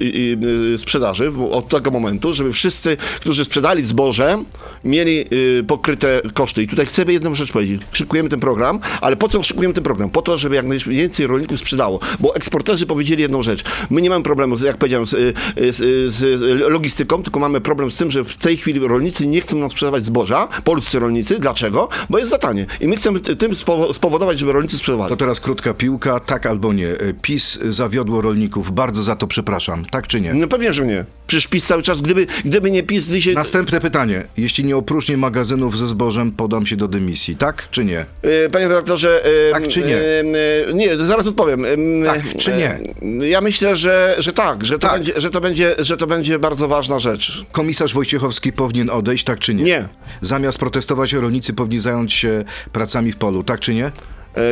i- 0.00 0.78
sprzedaży, 0.78 1.32
od 1.50 1.68
tego 1.68 1.90
momentu, 1.90 2.32
żeby 2.32 2.52
wszyscy, 2.52 2.96
którzy 3.20 3.44
sprzedali 3.44 3.82
zboże, 3.84 4.42
mieli 4.84 5.24
y, 5.60 5.64
pokryte 5.66 6.20
koszty. 6.34 6.62
I 6.62 6.68
tutaj 6.68 6.86
chcę 6.86 7.04
jedną 7.08 7.34
rzecz 7.34 7.52
powiedzieć. 7.52 7.82
Szykujemy 7.92 8.28
ten 8.28 8.40
program, 8.40 8.78
ale 9.00 9.16
po 9.16 9.28
co 9.28 9.42
szykujemy 9.42 9.74
ten 9.74 9.84
program? 9.84 10.10
Po 10.10 10.22
to, 10.22 10.36
żeby 10.36 10.54
jak 10.54 10.66
najwięcej 10.66 11.26
rolników 11.26 11.60
sprzedało. 11.60 12.00
Bo 12.20 12.34
eksporterzy 12.36 12.86
powiedzieli 12.86 13.22
jedną 13.22 13.42
rzecz. 13.42 13.64
My 13.90 14.02
nie 14.02 14.10
mamy 14.10 14.24
problemu, 14.24 14.56
z, 14.56 14.62
jak 14.62 14.76
powiedziałem, 14.76 15.06
z, 15.06 15.12
y, 15.14 15.32
z, 15.72 16.12
z 16.12 16.42
logistyką, 16.72 17.22
tylko 17.22 17.40
mamy 17.40 17.60
problem 17.60 17.90
z 17.90 17.96
tym, 17.96 18.10
że 18.10 18.24
w 18.24 18.36
tej 18.36 18.56
chwili 18.56 18.80
rolnicy 18.80 19.26
nie 19.26 19.40
chcą 19.40 19.56
nam 19.58 19.70
sprzedawać 19.70 20.06
zboża, 20.06 20.48
polscy 20.64 20.98
rolnicy. 20.98 21.38
Dlaczego? 21.38 21.88
Bo 22.10 22.18
jest 22.18 22.30
za 22.30 22.38
tanie. 22.38 22.66
I 22.80 22.88
my 22.88 22.96
chcemy 22.96 23.20
tym 23.20 23.52
spowo- 23.52 23.94
spowodować, 23.94 24.38
żeby 24.38 24.52
rolnicy 24.52 24.78
sprzedawali. 24.78 25.10
To 25.10 25.16
teraz 25.16 25.40
krótka 25.40 25.73
piłka, 25.74 26.20
tak 26.20 26.46
albo 26.46 26.72
nie. 26.72 26.88
PiS 27.22 27.58
zawiodło 27.68 28.20
rolników, 28.20 28.70
bardzo 28.74 29.02
za 29.02 29.16
to 29.16 29.26
przepraszam. 29.26 29.84
Tak 29.84 30.06
czy 30.06 30.20
nie? 30.20 30.34
No 30.34 30.48
pewnie, 30.48 30.72
że 30.72 30.86
nie. 30.86 31.04
Przecież 31.26 31.46
PiS 31.46 31.66
cały 31.66 31.82
czas, 31.82 32.00
gdyby, 32.00 32.26
gdyby 32.44 32.70
nie 32.70 32.82
PiS, 32.82 33.06
gdy 33.06 33.22
się... 33.22 33.32
Następne 33.32 33.80
pytanie. 33.80 34.24
Jeśli 34.36 34.64
nie 34.64 34.76
opróżnię 34.76 35.16
magazynów 35.16 35.78
ze 35.78 35.86
zbożem, 35.88 36.32
podam 36.32 36.66
się 36.66 36.76
do 36.76 36.88
dymisji. 36.88 37.36
Tak 37.36 37.68
czy 37.70 37.84
nie? 37.84 38.06
E, 38.22 38.48
Panie 38.50 38.68
redaktorze. 38.68 39.24
e, 39.48 39.52
Tak 39.52 39.68
czy 39.68 39.82
nie? 39.82 39.96
e, 39.96 40.20
e, 40.68 40.72
Nie, 40.74 40.96
zaraz 40.96 41.26
odpowiem. 41.26 41.64
E, 41.64 41.68
Tak 42.06 42.22
czy 42.38 42.52
nie? 42.52 42.78
e, 43.22 43.28
Ja 43.28 43.40
myślę, 43.40 43.76
że, 43.76 44.14
że 44.18 44.32
tak, 44.32 44.64
że 44.64 44.78
to, 44.78 44.86
Tak. 44.88 44.96
Będzie, 44.96 45.12
że, 45.16 45.30
to 45.30 45.40
będzie, 45.40 45.74
że 45.78 45.96
to 45.96 46.06
będzie 46.06 46.38
bardzo 46.38 46.68
ważna 46.68 46.98
rzecz. 46.98 47.44
Komisarz 47.52 47.94
Wojciechowski 47.94 48.52
powinien 48.52 48.90
odejść, 48.90 49.24
tak 49.24 49.38
czy 49.38 49.54
nie? 49.54 49.64
Nie. 49.64 49.88
Zamiast 50.20 50.58
protestować, 50.58 51.12
rolnicy 51.12 51.52
powinni 51.52 51.78
zająć 51.78 52.12
się 52.12 52.44
pracami 52.72 53.12
w 53.12 53.16
polu, 53.16 53.44
tak 53.44 53.60
czy 53.60 53.74
nie? 53.74 53.92
E, 54.36 54.50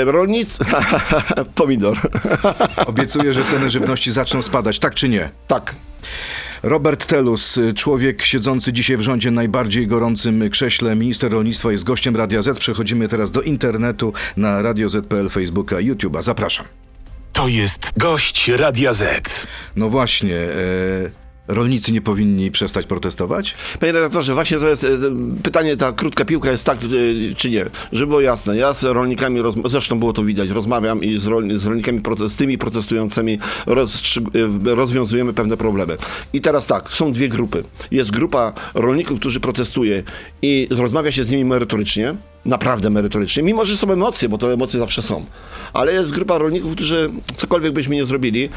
e, 0.00 0.04
Rolnicy. 0.04 0.58
Pomidor. 1.54 1.98
Obiecuję, 2.86 3.32
że 3.32 3.44
ceny 3.44 3.70
żywności 3.70 4.12
zaczną 4.12 4.42
spadać, 4.42 4.78
tak 4.78 4.94
czy 4.94 5.08
nie? 5.08 5.30
tak. 5.46 5.74
Robert 6.62 7.06
Telus, 7.06 7.60
człowiek 7.74 8.22
siedzący 8.22 8.72
dzisiaj 8.72 8.96
w 8.96 9.00
rządzie 9.00 9.30
najbardziej 9.30 9.86
gorącym 9.86 10.50
krześle, 10.50 10.96
minister 10.96 11.32
rolnictwa 11.32 11.72
jest 11.72 11.84
gościem 11.84 12.16
Radia 12.16 12.42
Z. 12.42 12.58
Przechodzimy 12.58 13.08
teraz 13.08 13.30
do 13.30 13.42
internetu 13.42 14.12
na 14.36 14.62
Radio 14.62 14.88
Z.pl, 14.88 15.28
Facebooka, 15.28 15.76
YouTube'a. 15.76 16.22
Zapraszam. 16.22 16.66
To 17.32 17.48
jest 17.48 17.92
gość 17.96 18.48
Radia 18.48 18.92
Z. 18.92 19.46
No 19.76 19.88
właśnie, 19.90 20.36
e, 20.36 20.48
rolnicy 21.48 21.92
nie 21.92 22.00
powinni 22.00 22.50
przestać 22.50 22.86
protestować? 22.86 23.54
Panie 23.80 23.92
redaktorze, 23.92 24.34
właśnie 24.34 24.58
to 24.58 24.68
jest 24.68 24.84
e, 24.84 24.88
pytanie, 25.42 25.76
ta 25.76 25.92
krótka 25.92 26.24
piłka 26.24 26.50
jest 26.50 26.64
tak, 26.66 26.78
e, 26.78 27.34
czy 27.34 27.50
nie. 27.50 27.64
Żeby 27.92 28.06
było 28.06 28.20
jasne, 28.20 28.56
ja 28.56 28.74
z 28.74 28.84
rolnikami, 28.84 29.40
zresztą 29.64 29.98
było 29.98 30.12
to 30.12 30.24
widać, 30.24 30.50
rozmawiam 30.50 31.02
i 31.02 31.18
z, 31.20 31.24
rol- 31.24 31.58
z 31.58 31.66
rolnikami, 31.66 32.02
z 32.28 32.36
tymi 32.36 32.58
protestującymi 32.58 33.38
e, 34.64 34.74
rozwiązujemy 34.74 35.32
pewne 35.32 35.56
problemy. 35.56 35.96
I 36.32 36.40
teraz 36.40 36.66
tak, 36.66 36.90
są 36.92 37.12
dwie 37.12 37.28
grupy. 37.28 37.64
Jest 37.90 38.10
grupa 38.10 38.52
rolników, 38.74 39.20
którzy 39.20 39.40
protestuje 39.40 40.02
i 40.42 40.68
rozmawia 40.70 41.12
się 41.12 41.24
z 41.24 41.30
nimi 41.30 41.44
merytorycznie, 41.44 42.14
naprawdę 42.44 42.90
merytorycznie, 42.90 43.42
mimo 43.42 43.64
że 43.64 43.76
są 43.76 43.92
emocje, 43.92 44.28
bo 44.28 44.38
to 44.38 44.52
emocje 44.52 44.80
zawsze 44.80 45.02
są. 45.02 45.24
Ale 45.72 45.92
jest 45.92 46.12
grupa 46.12 46.38
rolników, 46.38 46.72
którzy 46.72 47.10
cokolwiek 47.36 47.72
byśmy 47.72 47.94
nie 47.94 48.06
zrobili, 48.06 48.48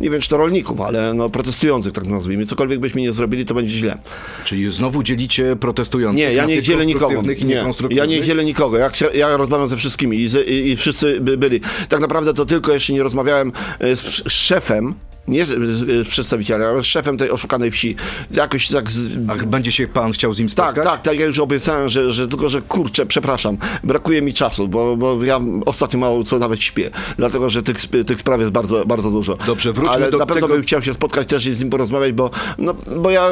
nie 0.00 0.10
wiem 0.10 0.20
czy 0.20 0.28
to 0.28 0.36
rolników, 0.36 0.80
ale 0.80 1.14
no 1.14 1.28
protestujących 1.28 1.92
tak 1.92 2.06
nazwijmy, 2.06 2.46
cokolwiek 2.46 2.80
byśmy 2.80 3.00
nie 3.00 3.12
zrobili, 3.12 3.44
to 3.44 3.54
będzie 3.54 3.76
źle. 3.76 3.98
Czyli 4.44 4.70
znowu 4.70 5.02
dzielicie 5.02 5.56
protestujących 5.56 6.28
Nie, 6.28 6.34
ja 6.34 6.44
nie 6.44 6.62
dzielę 6.62 6.86
nikogo. 6.86 7.22
Nie, 7.44 7.64
ja 7.90 8.06
nie 8.06 8.22
dzielę 8.22 8.44
nikogo. 8.44 8.78
Ja, 8.78 8.90
ja 9.14 9.36
rozmawiam 9.36 9.68
ze 9.68 9.76
wszystkimi 9.76 10.16
i, 10.16 10.50
i, 10.50 10.70
i 10.70 10.76
wszyscy 10.76 11.20
by 11.20 11.36
byli. 11.36 11.60
Tak 11.88 12.00
naprawdę 12.00 12.34
to 12.34 12.46
tylko 12.46 12.72
jeszcze 12.72 12.92
nie 12.92 13.02
rozmawiałem 13.02 13.52
e, 13.78 13.96
z, 13.96 14.00
z 14.00 14.32
szefem, 14.32 14.94
nie 15.28 15.44
z, 15.44 16.08
przedstawicielem, 16.08 16.68
ale 16.68 16.82
z 16.82 16.86
szefem 16.86 17.18
tej 17.18 17.30
oszukanej 17.30 17.70
wsi. 17.70 17.96
Jakoś 18.30 18.68
tak 18.68 18.90
z, 18.90 19.10
Ach, 19.28 19.46
będzie 19.46 19.72
się 19.72 19.88
pan 19.88 20.12
chciał 20.12 20.34
z 20.34 20.38
nim 20.38 20.48
tak, 20.48 20.54
spotkać? 20.54 20.84
tak, 20.84 21.02
tak, 21.02 21.18
ja 21.20 21.26
już 21.26 21.38
obiecałem, 21.38 21.88
że, 21.88 22.12
że 22.12 22.28
tylko, 22.28 22.48
że 22.48 22.62
kurczę, 22.62 23.06
przepraszam, 23.06 23.58
brakuje 23.84 24.22
mi 24.22 24.32
czasu, 24.34 24.68
bo, 24.68 24.96
bo 24.96 25.24
ja 25.24 25.40
ostatnio 25.66 25.98
mało 26.00 26.24
co 26.24 26.38
nawet 26.38 26.60
śpię, 26.60 26.90
dlatego, 27.16 27.48
że 27.48 27.62
tych, 27.62 27.76
tych 28.06 28.20
spraw 28.20 28.40
jest 28.40 28.52
bardzo, 28.52 28.84
bardzo 28.86 29.10
dużo. 29.10 29.36
Dobrze, 29.46 29.72
wróćmy 29.72 29.94
Ale 29.94 30.10
do 30.10 30.18
na 30.18 30.26
pewno 30.26 30.42
tego- 30.42 30.54
bym 30.54 30.62
chciał 30.62 30.82
się 30.82 30.94
spotkać 30.94 31.28
też 31.28 31.46
i 31.46 31.52
z 31.54 31.60
nim 31.60 31.70
porozmawiać, 31.70 32.12
bo, 32.12 32.30
no, 32.58 32.74
bo 32.96 33.10
ja 33.10 33.30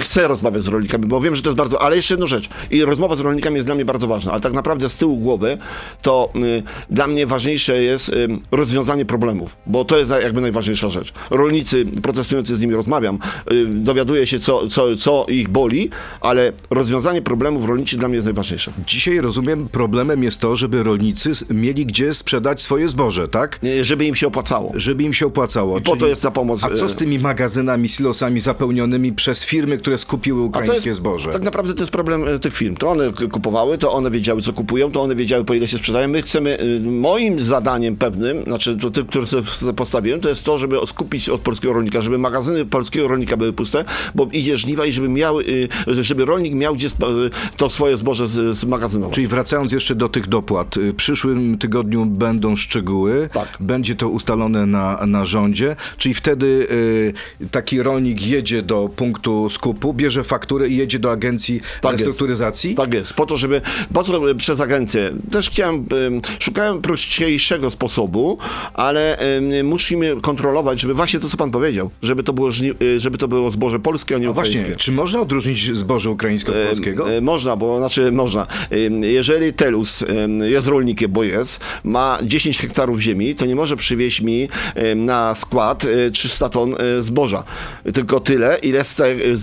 chcę 0.00 0.28
rozmawiać 0.28 0.62
z 0.62 0.68
rolnikami, 0.68 1.06
bo 1.06 1.20
wiem, 1.20 1.36
że 1.36 1.42
to 1.42 1.48
jest 1.48 1.58
bardzo, 1.58 1.82
ale 1.82 1.96
jeszcze 1.96 2.14
jedną 2.14 2.26
rzecz, 2.26 2.48
i 2.70 2.84
rozmowa 2.84 3.16
z 3.16 3.20
rolnikami 3.20 3.56
jest 3.56 3.68
dla 3.68 3.74
mnie 3.74 3.84
bardzo 3.84 4.06
ważna, 4.06 4.32
ale 4.32 4.40
tak 4.40 4.52
naprawdę 4.52 4.88
z 4.88 4.96
tyłu 4.96 5.16
głowy 5.16 5.58
to 6.02 6.30
y, 6.36 6.62
dla 6.90 7.06
mnie 7.06 7.26
ważniejsze 7.26 7.82
jest 7.82 8.08
y, 8.08 8.28
rozwiązanie 8.50 9.04
problemów, 9.04 9.56
bo 9.66 9.84
to 9.84 9.98
jest 9.98 10.10
jakby 10.10 10.40
najważniejsza 10.40 10.88
rzecz. 10.90 11.12
Rolnicy, 11.36 11.86
protestujący 12.02 12.56
z 12.56 12.60
nimi 12.60 12.74
rozmawiam, 12.74 13.18
y, 13.52 13.66
dowiaduję 13.66 14.26
się, 14.26 14.40
co, 14.40 14.68
co, 14.68 14.96
co 14.96 15.26
ich 15.28 15.48
boli, 15.48 15.90
ale 16.20 16.52
rozwiązanie 16.70 17.22
problemów 17.22 17.64
rolniczych 17.64 17.98
dla 17.98 18.08
mnie 18.08 18.14
jest 18.14 18.24
najważniejsze. 18.24 18.72
Dzisiaj 18.86 19.20
rozumiem, 19.20 19.68
problemem 19.68 20.22
jest 20.22 20.40
to, 20.40 20.56
żeby 20.56 20.82
rolnicy 20.82 21.30
mieli 21.50 21.86
gdzie 21.86 22.14
sprzedać 22.14 22.62
swoje 22.62 22.88
zboże, 22.88 23.28
tak? 23.28 23.60
Żeby 23.82 24.04
im 24.04 24.14
się 24.14 24.26
opłacało. 24.26 24.72
Żeby 24.74 25.02
im 25.02 25.14
się 25.14 25.26
opłacało. 25.26 25.78
I 25.78 25.82
po 25.82 25.96
to 25.96 26.06
jest 26.06 26.22
ta 26.22 26.30
pomoc, 26.30 26.64
A 26.64 26.70
co 26.70 26.84
e, 26.84 26.88
z 26.88 26.94
tymi 26.94 27.18
magazynami, 27.18 27.88
silosami 27.88 28.40
zapełnionymi 28.40 29.12
przez 29.12 29.44
firmy, 29.44 29.78
które 29.78 29.98
skupiły 29.98 30.42
ukraińskie 30.42 30.88
jest, 30.90 31.00
zboże? 31.00 31.30
Tak 31.30 31.42
naprawdę 31.42 31.74
to 31.74 31.80
jest 31.80 31.92
problem 31.92 32.28
e, 32.28 32.38
tych 32.38 32.54
firm. 32.54 32.76
To 32.76 32.90
one 32.90 33.12
kupowały, 33.32 33.78
to 33.78 33.92
one 33.92 34.10
wiedziały, 34.10 34.42
co 34.42 34.52
kupują, 34.52 34.92
to 34.92 35.02
one 35.02 35.14
wiedziały, 35.14 35.44
po 35.44 35.54
ile 35.54 35.68
się 35.68 35.78
sprzedają. 35.78 36.08
My 36.08 36.22
chcemy, 36.22 36.60
y, 36.60 36.80
moim 36.80 37.42
zadaniem 37.42 37.96
pewnym, 37.96 38.42
znaczy 38.42 38.76
to 38.76 38.90
tym, 38.90 39.06
które 39.06 39.26
sobie 39.26 39.72
postawiłem, 39.76 40.20
to 40.20 40.28
jest 40.28 40.44
to, 40.44 40.58
żeby 40.58 40.76
skupić 40.86 41.23
od 41.28 41.40
polskiego 41.40 41.72
rolnika, 41.74 42.02
żeby 42.02 42.18
magazyny 42.18 42.64
polskiego 42.66 43.08
rolnika 43.08 43.36
były 43.36 43.52
puste, 43.52 43.84
bo 44.14 44.28
idzie 44.32 44.56
żniwa 44.58 44.86
i 44.86 44.92
żeby 44.92 45.08
miały, 45.08 45.44
y, 45.88 46.02
żeby 46.02 46.24
rolnik 46.24 46.54
miał 46.54 46.74
gdzie 46.74 46.88
y, 46.88 46.90
to 47.56 47.70
swoje 47.70 47.96
zboże 47.96 48.28
z- 48.28 48.56
zmagazynować. 48.58 49.14
Czyli 49.14 49.26
wracając 49.26 49.72
jeszcze 49.72 49.94
do 49.94 50.08
tych 50.08 50.26
dopłat, 50.28 50.76
y, 50.76 50.92
w 50.92 50.94
przyszłym 50.94 51.58
tygodniu 51.58 52.06
będą 52.06 52.56
szczegóły, 52.56 53.28
Tak. 53.32 53.56
będzie 53.60 53.94
to 53.94 54.08
ustalone 54.08 54.66
na, 54.66 55.06
na 55.06 55.24
rządzie, 55.24 55.76
czyli 55.98 56.14
wtedy 56.14 56.66
taki 57.50 57.82
rolnik 57.82 58.26
jedzie 58.26 58.62
do 58.62 58.90
punktu 58.96 59.50
skupu, 59.50 59.94
bierze 59.94 60.24
fakturę 60.24 60.68
i 60.68 60.76
jedzie 60.76 60.98
do 60.98 61.10
agencji 61.10 61.60
Tak 61.60 61.92
jest. 61.92 62.04
restrukturyzacji? 62.04 62.74
Tak 62.74 62.94
jest, 62.94 63.12
po 63.12 63.26
to, 63.26 63.36
żeby, 63.36 63.60
po 63.92 64.30
e, 64.30 64.34
przez 64.34 64.60
agencję, 64.60 65.12
też 65.30 65.50
chciałem, 65.50 65.74
em, 65.74 66.20
szukałem 66.38 66.82
prostszego 66.82 67.70
sposobu, 67.70 68.38
ale 68.74 69.18
musimy 69.64 70.20
kontrolować, 70.20 70.80
żeby 70.80 70.94
właśnie 70.94 71.13
to, 71.20 71.28
co 71.28 71.36
pan 71.36 71.50
powiedział, 71.50 71.90
żeby 72.02 72.22
to 72.22 72.32
było, 72.32 72.48
e, 72.50 72.98
żeby 72.98 73.18
to 73.18 73.28
było 73.28 73.50
zboże 73.50 73.80
polskie, 73.80 74.14
a 74.14 74.18
nie 74.18 74.26
A 74.26 74.30
ukraińskie. 74.30 74.58
właśnie, 74.60 74.76
czy 74.76 74.92
można 74.92 75.20
odróżnić 75.20 75.76
zboże 75.76 76.10
ukraińskie 76.10 76.52
od 76.52 76.68
polskiego? 76.68 77.10
E, 77.12 77.20
Można, 77.20 77.56
bo 77.56 77.78
znaczy 77.78 78.12
można. 78.12 78.46
Em, 78.70 79.02
Jeżeli 79.02 79.52
Telus 79.52 80.04
jest 80.42 80.68
rolnikiem, 80.68 81.12
bo 81.12 81.22
jest, 81.24 81.60
ma 81.84 82.18
10 82.22 82.58
hektarów 82.58 83.00
ziemi, 83.00 83.34
to 83.34 83.46
nie 83.46 83.54
może 83.56 83.76
przywieźć 83.76 84.20
mi 84.20 84.48
na 84.96 85.34
skład 85.34 85.84
e, 85.84 86.10
300 86.10 86.48
ton 86.48 86.74
e, 86.74 87.02
zboża. 87.02 87.44
Tylko 87.94 88.20
tyle, 88.20 88.58
ile, 88.62 88.82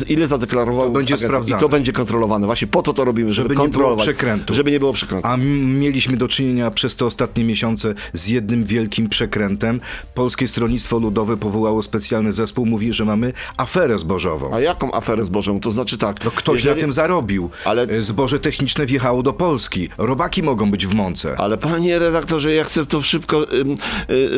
ile 0.10 0.28
zadeklarował. 0.28 0.86
To 0.86 0.92
będzie 0.92 1.14
agent. 1.14 1.30
sprawdzane. 1.30 1.60
I 1.60 1.62
to 1.62 1.70
będzie 1.70 1.92
kontrolowane. 1.94 2.46
Właśnie 2.46 2.68
po 2.68 2.82
to 2.82 2.94
to 2.94 3.06
robimy, 3.06 3.34
żeby, 3.34 3.50
Żeby 3.50 3.50
nie 3.50 3.56
było 3.56 3.66
kontrolować. 3.68 4.04
przekrętu. 4.06 4.54
Żeby 4.54 4.72
nie 4.72 4.80
było 4.80 4.94
przekrętu. 4.94 5.28
A 5.28 5.38
mieliśmy 5.38 6.18
do 6.18 6.28
czynienia 6.28 6.72
przez 6.72 6.96
te 6.96 7.06
ostatnie 7.06 7.44
miesiące 7.44 7.94
z 8.14 8.28
jednym 8.28 8.64
wielkim 8.64 9.10
przekrętem. 9.10 9.80
Polskie 10.14 10.48
Stronnictwo 10.48 11.00
Ludowe 11.00 11.38
powołało 11.62 11.82
specjalny 11.82 12.32
zespół, 12.32 12.66
mówi, 12.66 12.94
że 12.94 13.06
mamy 13.06 13.34
aferę 13.58 13.98
zbożową. 13.98 14.54
A 14.54 14.60
jaką 14.60 14.92
aferę 14.94 15.26
zbożową? 15.26 15.60
To 15.60 15.72
znaczy 15.72 15.98
tak. 15.98 16.26
No 16.26 16.32
ktoś 16.32 16.56
jeżeli- 16.56 16.76
na 16.76 16.82
tym 16.82 16.92
zarobił. 16.92 17.50
Ale- 17.66 17.82
Ale... 17.82 18.02
Zboże 18.02 18.40
techniczne 18.40 18.86
wjechało 18.86 19.24
do 19.24 19.34
Polski. 19.34 19.90
Robaki 19.98 20.44
mogą 20.44 20.72
być 20.72 20.88
w 20.88 20.94
mące. 20.94 21.36
Ale 21.40 21.58
panie 21.58 22.00
redaktorze, 22.00 22.54
ja 22.54 22.64
chcę 22.64 22.86
to 22.86 23.02
szybko, 23.02 23.46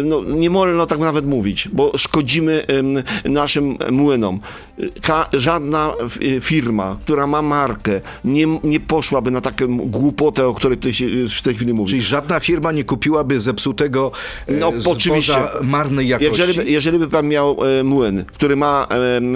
no 0.04 0.24
nie 0.24 0.50
wolno 0.50 0.86
tak 0.86 1.00
nawet 1.00 1.26
mówić, 1.26 1.70
bo 1.74 1.92
szkodzimy 1.98 2.66
ym, 2.70 3.04
naszym 3.26 3.78
młynom. 3.92 4.40
Ka, 5.02 5.30
żadna 5.34 5.94
y, 6.22 6.42
firma, 6.42 6.98
która 7.06 7.28
ma 7.28 7.42
markę, 7.42 8.02
nie, 8.26 8.46
nie 8.64 8.80
poszłaby 8.80 9.32
na 9.32 9.42
taką 9.42 9.78
głupotę, 9.78 10.48
o 10.48 10.54
której 10.54 10.78
tutaj 10.78 10.94
się 10.94 11.06
w 11.30 11.42
tej 11.42 11.56
chwili 11.56 11.74
mówi. 11.74 11.90
Czyli 11.90 12.02
żadna 12.02 12.40
firma 12.40 12.72
nie 12.72 12.84
kupiłaby 12.84 13.40
zepsutego 13.40 14.12
e, 14.48 14.52
No, 14.54 14.72
oczywiście. 14.86 15.36
marnej 15.62 16.08
jakości. 16.08 16.42
Jeżeli, 16.42 16.72
jeżeli 16.74 17.00
by 17.00 17.08
pan 17.14 17.28
miał 17.28 17.58
e, 17.80 17.84
młyn, 17.84 18.26
który 18.26 18.56
ma 18.56 18.88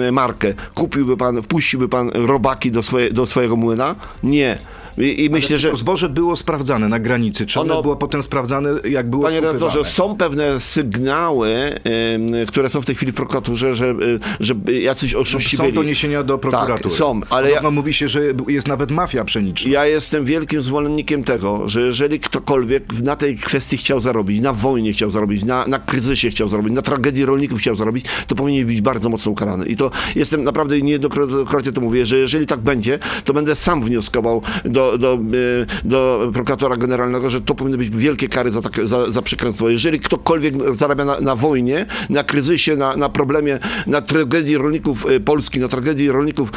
e, 0.08 0.12
markę, 0.12 0.54
kupiłby 0.74 1.16
pan, 1.16 1.42
wpuściłby 1.42 1.88
pan 1.88 2.10
robaki 2.14 2.70
do, 2.70 2.82
swoje, 2.82 3.10
do 3.10 3.26
swojego 3.26 3.56
młyna? 3.56 3.94
Nie. 4.22 4.58
I, 5.00 5.24
i 5.24 5.30
myślę, 5.30 5.58
że... 5.58 5.70
to 5.70 5.76
zboże 5.76 6.08
było 6.08 6.36
sprawdzane 6.36 6.88
na 6.88 6.98
granicy? 6.98 7.46
Czy 7.46 7.60
ono, 7.60 7.72
Ono- 7.72 7.82
było 7.82 7.96
potem 7.96 8.22
sprawdzane, 8.22 8.70
jak 8.90 9.10
było 9.10 9.22
Panie 9.22 9.40
redaktorze, 9.40 9.84
są 9.84 10.16
pewne 10.16 10.60
sygnały, 10.60 11.48
em, 11.48 12.46
które 12.48 12.70
są 12.70 12.82
w 12.82 12.86
tej 12.86 12.94
chwili 12.94 13.12
w 13.12 13.14
prokuraturze, 13.14 13.74
że, 13.74 13.90
y, 13.90 14.20
że 14.40 14.54
jacyś 14.82 15.14
oszuści 15.14 15.56
Są 15.56 15.62
byli. 15.62 15.74
doniesienia 15.74 16.22
do 16.22 16.38
prokuratury. 16.38 16.82
Tak, 16.82 16.92
są, 16.92 17.20
ale 17.30 17.50
ja, 17.50 17.70
mówi 17.70 17.92
się, 17.94 18.08
że 18.08 18.22
jest 18.48 18.68
nawet 18.68 18.90
mafia 18.90 19.24
pszeniczna. 19.24 19.70
ja 19.72 19.86
jestem 19.86 20.24
wielkim 20.24 20.62
zwolennikiem 20.62 21.24
tego, 21.24 21.68
że 21.68 21.80
jeżeli 21.80 22.20
ktokolwiek 22.20 22.84
na 23.02 23.16
tej 23.16 23.36
kwestii 23.36 23.76
chciał 23.76 24.00
zarobić, 24.00 24.40
na 24.40 24.52
wojnie 24.52 24.92
chciał 24.92 25.10
zarobić, 25.10 25.44
na, 25.44 25.66
na 25.66 25.78
kryzysie 25.78 26.30
chciał 26.30 26.48
zarobić, 26.48 26.72
na 26.72 26.82
tragedii 26.82 27.24
rolników 27.24 27.60
chciał 27.60 27.76
zarobić, 27.76 28.04
to 28.26 28.34
powinien 28.34 28.66
być 28.66 28.80
bardzo 28.80 29.08
mocno 29.08 29.32
ukarany. 29.32 29.66
I 29.66 29.76
to 29.76 29.90
jestem 30.16 30.44
naprawdę 30.44 30.82
niejednokrotnie 30.82 31.72
to 31.72 31.80
mówię, 31.80 32.06
że 32.06 32.18
jeżeli 32.18 32.46
tak 32.46 32.60
będzie, 32.60 32.98
to 33.24 33.34
będę 33.34 33.56
sam 33.56 33.82
wnioskował 33.82 34.42
do, 34.64 34.87
do, 34.98 35.14
e, 35.14 35.88
do 35.88 36.30
prokuratora 36.32 36.76
generalnego, 36.76 37.30
że 37.30 37.40
to 37.40 37.54
powinny 37.54 37.78
być 37.78 37.90
wielkie 37.90 38.28
kary 38.28 38.50
za, 38.50 38.62
tak, 38.62 38.88
za, 38.88 39.12
za 39.12 39.22
przekleństwo. 39.22 39.68
Jeżeli 39.68 40.00
ktokolwiek 40.00 40.76
zarabia 40.76 41.04
na, 41.04 41.20
na 41.20 41.36
wojnie, 41.36 41.86
na 42.10 42.24
kryzysie, 42.24 42.76
na, 42.76 42.96
na 42.96 43.08
problemie, 43.08 43.58
na 43.86 44.02
tragedii 44.02 44.58
rolników 44.58 45.06
e, 45.06 45.20
Polski, 45.20 45.60
na 45.60 45.68
tragedii 45.68 46.10
rolników 46.10 46.52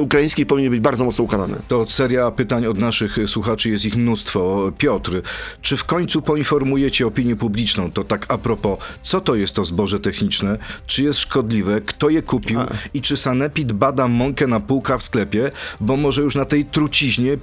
ukraińskich, 0.00 0.46
powinien 0.46 0.70
być 0.70 0.80
bardzo 0.80 1.04
mocno 1.04 1.24
ukarany. 1.24 1.54
To 1.68 1.86
seria 1.88 2.30
pytań 2.30 2.66
od 2.66 2.78
naszych 2.78 3.16
słuchaczy, 3.26 3.70
jest 3.70 3.84
ich 3.84 3.96
mnóstwo. 3.96 4.72
Piotr, 4.78 5.22
czy 5.62 5.76
w 5.76 5.84
końcu 5.84 6.22
poinformujecie 6.22 7.06
opinię 7.06 7.36
publiczną, 7.36 7.90
to 7.90 8.04
tak 8.04 8.26
a 8.28 8.38
propos, 8.38 8.78
co 9.02 9.20
to 9.20 9.34
jest 9.34 9.54
to 9.54 9.64
zboże 9.64 10.00
techniczne, 10.00 10.58
czy 10.86 11.02
jest 11.02 11.18
szkodliwe, 11.18 11.80
kto 11.80 12.08
je 12.08 12.22
kupił 12.22 12.60
i 12.94 13.00
czy 13.00 13.16
Sanepid 13.16 13.72
bada 13.72 14.08
mąkę 14.08 14.46
na 14.46 14.60
półka 14.60 14.98
w 14.98 15.02
sklepie, 15.02 15.50
bo 15.80 15.96
może 15.96 16.22
już 16.22 16.34
na 16.34 16.44
tej 16.44 16.64
truciźnie 16.64 17.36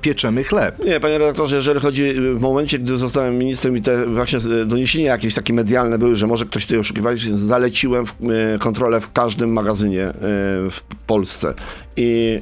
chleb. 0.44 0.86
Nie, 0.86 1.00
panie 1.00 1.18
redaktorze, 1.18 1.56
jeżeli 1.56 1.80
chodzi 1.80 2.04
y, 2.04 2.36
w 2.36 2.40
momencie, 2.40 2.80
gdy 2.80 2.98
zostałem 2.98 3.38
ministrem 3.38 3.78
i 3.78 3.82
te 3.82 4.06
właśnie 4.06 4.40
y, 4.40 4.66
doniesienia 4.66 5.12
jakieś 5.12 5.36
takie 5.36 5.54
medialne 5.54 5.98
były, 5.98 6.16
że 6.16 6.28
może 6.28 6.46
ktoś 6.46 6.66
tutaj 6.66 6.80
oszukiwać, 6.80 7.22
zaleciłem 7.22 8.06
y, 8.56 8.60
kontrolę 8.60 9.02
w 9.02 9.12
każdym 9.12 9.54
magazynie 9.54 10.14
w 10.70 10.80
Polsce. 11.08 11.54
I 12.02 12.40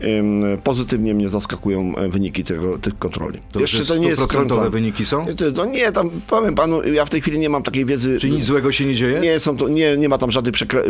pozytywnie 0.63 1.13
mnie 1.13 1.29
zaskakują 1.29 1.95
e, 1.95 2.09
wyniki 2.09 2.43
tego, 2.43 2.77
tych 2.77 2.99
kontroli. 2.99 3.39
To 3.51 3.59
Jeszcze 3.59 3.85
to 3.85 3.97
nie 3.97 4.07
jest 4.07 4.21
skręcone. 4.21 4.69
wyniki 4.69 5.05
są? 5.05 5.25
No 5.55 5.65
nie, 5.65 5.91
tam 5.91 6.09
powiem 6.27 6.55
panu, 6.55 6.83
ja 6.83 7.05
w 7.05 7.09
tej 7.09 7.21
chwili 7.21 7.39
nie 7.39 7.49
mam 7.49 7.63
takiej 7.63 7.85
wiedzy. 7.85 8.17
Czy 8.19 8.29
nic 8.29 8.45
złego 8.45 8.71
się 8.71 8.85
nie 8.85 8.95
dzieje? 8.95 9.19
Nie, 9.19 9.39
są 9.39 9.57
to, 9.57 9.69
nie, 9.69 9.97
nie 9.97 10.09
ma 10.09 10.17
tam 10.17 10.31
żadnych 10.31 10.53
przekrę, 10.53 10.83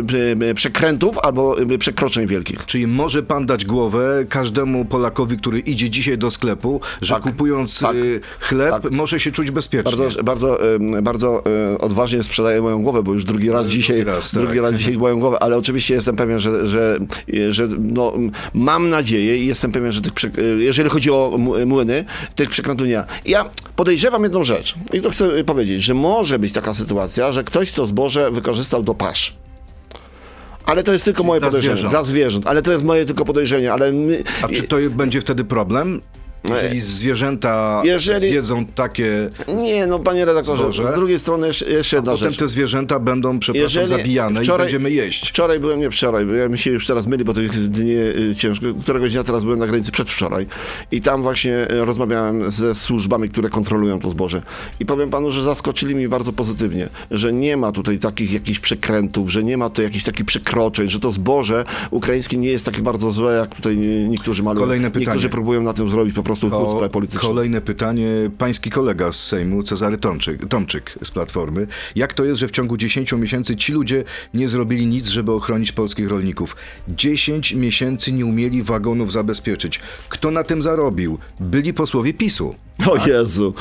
przekrętów 0.54 1.18
albo 1.18 1.60
e, 1.60 1.78
przekroczeń 1.78 2.26
wielkich. 2.26 2.66
Czyli 2.66 2.86
może 2.86 3.22
pan 3.22 3.46
dać 3.46 3.64
głowę 3.64 4.26
każdemu 4.28 4.84
Polakowi, 4.84 5.36
który 5.36 5.60
idzie 5.60 5.90
dzisiaj 5.90 6.18
do 6.18 6.30
sklepu, 6.30 6.80
że 7.02 7.14
Tak, 7.14 7.22
kupując 7.22 7.80
tak, 7.80 7.96
y, 7.96 8.20
chleb 8.40 8.70
tak. 8.82 8.92
może 8.92 9.20
się 9.20 9.32
czuć 9.32 9.50
bezpiecznie. 9.50 9.96
Bardzo, 9.96 10.22
bardzo, 10.22 10.58
bardzo 11.02 11.42
odważnie 11.80 12.22
sprzedaję 12.22 12.62
moją 12.62 12.82
głowę, 12.82 13.02
bo 13.02 13.12
już 13.12 13.24
drugi 13.24 13.50
raz 13.50 13.66
dzisiaj, 13.66 14.04
raz, 14.04 14.30
tak. 14.30 14.42
drugi 14.42 14.60
raz 14.60 14.74
dzisiaj 14.74 14.98
moją 14.98 15.20
głowę, 15.20 15.42
ale 15.42 15.56
oczywiście 15.56 15.94
jestem 15.94 16.16
pewien, 16.16 16.40
że, 16.40 16.66
że, 16.66 16.98
że 17.50 17.68
no, 17.78 18.12
mam 18.58 18.88
nadzieję 18.90 19.36
i 19.38 19.46
jestem 19.46 19.72
pewien, 19.72 19.92
że 19.92 20.00
tych, 20.02 20.12
e, 20.24 20.42
jeżeli 20.58 20.90
chodzi 20.90 21.10
o 21.10 21.32
m- 21.34 21.68
młyny, 21.68 22.04
tych 22.34 22.48
przekrętów 22.50 22.86
nie 22.86 22.96
ma. 22.98 23.04
Ja 23.24 23.50
podejrzewam 23.76 24.22
jedną 24.22 24.44
rzecz 24.44 24.74
i 24.92 25.00
to 25.00 25.10
chcę 25.10 25.44
powiedzieć, 25.44 25.82
że 25.84 25.94
może 25.94 26.38
być 26.38 26.52
taka 26.52 26.74
sytuacja, 26.74 27.32
że 27.32 27.44
ktoś 27.44 27.72
to 27.72 27.86
zboże 27.86 28.30
wykorzystał 28.30 28.82
do 28.82 28.94
pasz. 28.94 29.34
Ale 30.66 30.82
to 30.82 30.92
jest 30.92 31.04
tylko 31.04 31.22
moje 31.22 31.40
dla 31.40 31.48
podejrzenie. 31.48 31.74
zwierząt. 31.76 31.92
Dla 31.92 32.04
zwierząt. 32.04 32.46
Ale 32.46 32.62
to 32.62 32.72
jest 32.72 32.84
moje 32.84 33.04
tylko 33.04 33.24
podejrzenie. 33.24 33.72
Ale 33.72 33.92
my, 33.92 34.22
A 34.42 34.48
czy 34.48 34.62
to 34.62 34.76
będzie 34.90 35.20
wtedy 35.20 35.44
problem? 35.44 36.00
Jeżeli 36.50 36.80
zwierzęta 36.80 37.82
Jeżeli- 37.84 38.20
zjedzą 38.20 38.66
takie, 38.66 39.30
Nie, 39.56 39.86
no 39.86 39.98
panie 39.98 40.24
redaktorze, 40.24 40.62
Zboże? 40.62 40.92
z 40.92 40.96
drugiej 40.96 41.18
strony 41.18 41.46
jeszcze, 41.46 41.96
jedna 41.96 42.12
potem 42.12 42.28
rzecz. 42.30 42.38
te 42.38 42.48
zwierzęta 42.48 42.98
będą, 42.98 43.38
przepraszam, 43.38 43.88
zabijane 43.88 44.44
i 44.44 44.46
będziemy 44.58 44.90
jeść. 44.90 45.28
Wczoraj 45.28 45.60
byłem, 45.60 45.80
nie 45.80 45.90
wczoraj, 45.90 46.26
bo 46.26 46.32
ja 46.34 46.48
mi 46.48 46.58
się 46.58 46.70
już 46.70 46.86
teraz 46.86 47.06
myli, 47.06 47.24
bo 47.24 47.34
tych 47.34 47.68
dni 47.70 47.92
y, 47.92 48.34
ciężko. 48.36 48.66
Któregoś 48.82 49.12
dnia 49.12 49.24
teraz 49.24 49.44
byłem 49.44 49.58
na 49.58 49.66
granicy 49.66 49.92
przedwczoraj 49.92 50.46
i 50.92 51.00
tam 51.00 51.22
właśnie 51.22 51.70
y, 51.72 51.84
rozmawiałem 51.84 52.50
ze 52.52 52.74
służbami, 52.74 53.28
które 53.28 53.48
kontrolują 53.48 54.00
to 54.00 54.10
zboże. 54.10 54.42
I 54.80 54.86
powiem 54.86 55.10
panu, 55.10 55.30
że 55.30 55.42
zaskoczyli 55.42 55.94
mnie 55.94 56.08
bardzo 56.08 56.32
pozytywnie, 56.32 56.88
że 57.10 57.32
nie 57.32 57.56
ma 57.56 57.72
tutaj 57.72 57.98
takich 57.98 58.32
jakichś 58.32 58.58
przekrętów, 58.60 59.30
że 59.30 59.44
nie 59.44 59.56
ma 59.56 59.70
tu 59.70 59.82
jakichś 59.82 60.04
takich 60.04 60.26
przekroczeń, 60.26 60.88
że 60.88 61.00
to 61.00 61.12
zboże 61.12 61.64
ukraińskie 61.90 62.36
nie 62.36 62.48
jest 62.50 62.64
takie 62.64 62.82
bardzo 62.82 63.10
złe, 63.10 63.34
jak 63.34 63.54
tutaj 63.54 63.76
nie- 63.76 64.08
niektórzy 64.08 64.42
malują. 64.42 64.66
Kolejne 64.66 64.90
pytanie. 64.90 65.06
Niektórzy 65.06 65.28
próbują 65.28 65.62
na 65.62 65.72
tym 65.72 65.90
zrobić 65.90 66.14
po 66.14 66.22
prostu 66.28 66.50
chucpę 66.50 66.88
polityczną. 66.88 67.28
Kolejne 67.28 67.60
pytanie. 67.60 68.06
Pański 68.38 68.70
kolega 68.70 69.12
z 69.12 69.24
Sejmu, 69.24 69.62
Cezary 69.62 69.96
Tomczyk, 69.96 70.48
Tomczyk 70.48 70.98
z 71.02 71.10
Platformy. 71.10 71.66
Jak 71.96 72.12
to 72.12 72.24
jest, 72.24 72.40
że 72.40 72.48
w 72.48 72.50
ciągu 72.50 72.76
10 72.76 73.12
miesięcy 73.12 73.56
ci 73.56 73.72
ludzie 73.72 74.04
nie 74.34 74.48
zrobili 74.48 74.86
nic, 74.86 75.08
żeby 75.08 75.32
ochronić 75.32 75.72
polskich 75.72 76.08
rolników? 76.08 76.56
10 76.88 77.52
miesięcy 77.52 78.12
nie 78.12 78.26
umieli 78.26 78.62
wagonów 78.62 79.12
zabezpieczyć. 79.12 79.80
Kto 80.08 80.30
na 80.30 80.44
tym 80.44 80.62
zarobił? 80.62 81.18
Byli 81.40 81.74
posłowie 81.74 82.14
PiSu. 82.14 82.54
O 82.86 83.06
Jezu. 83.06 83.54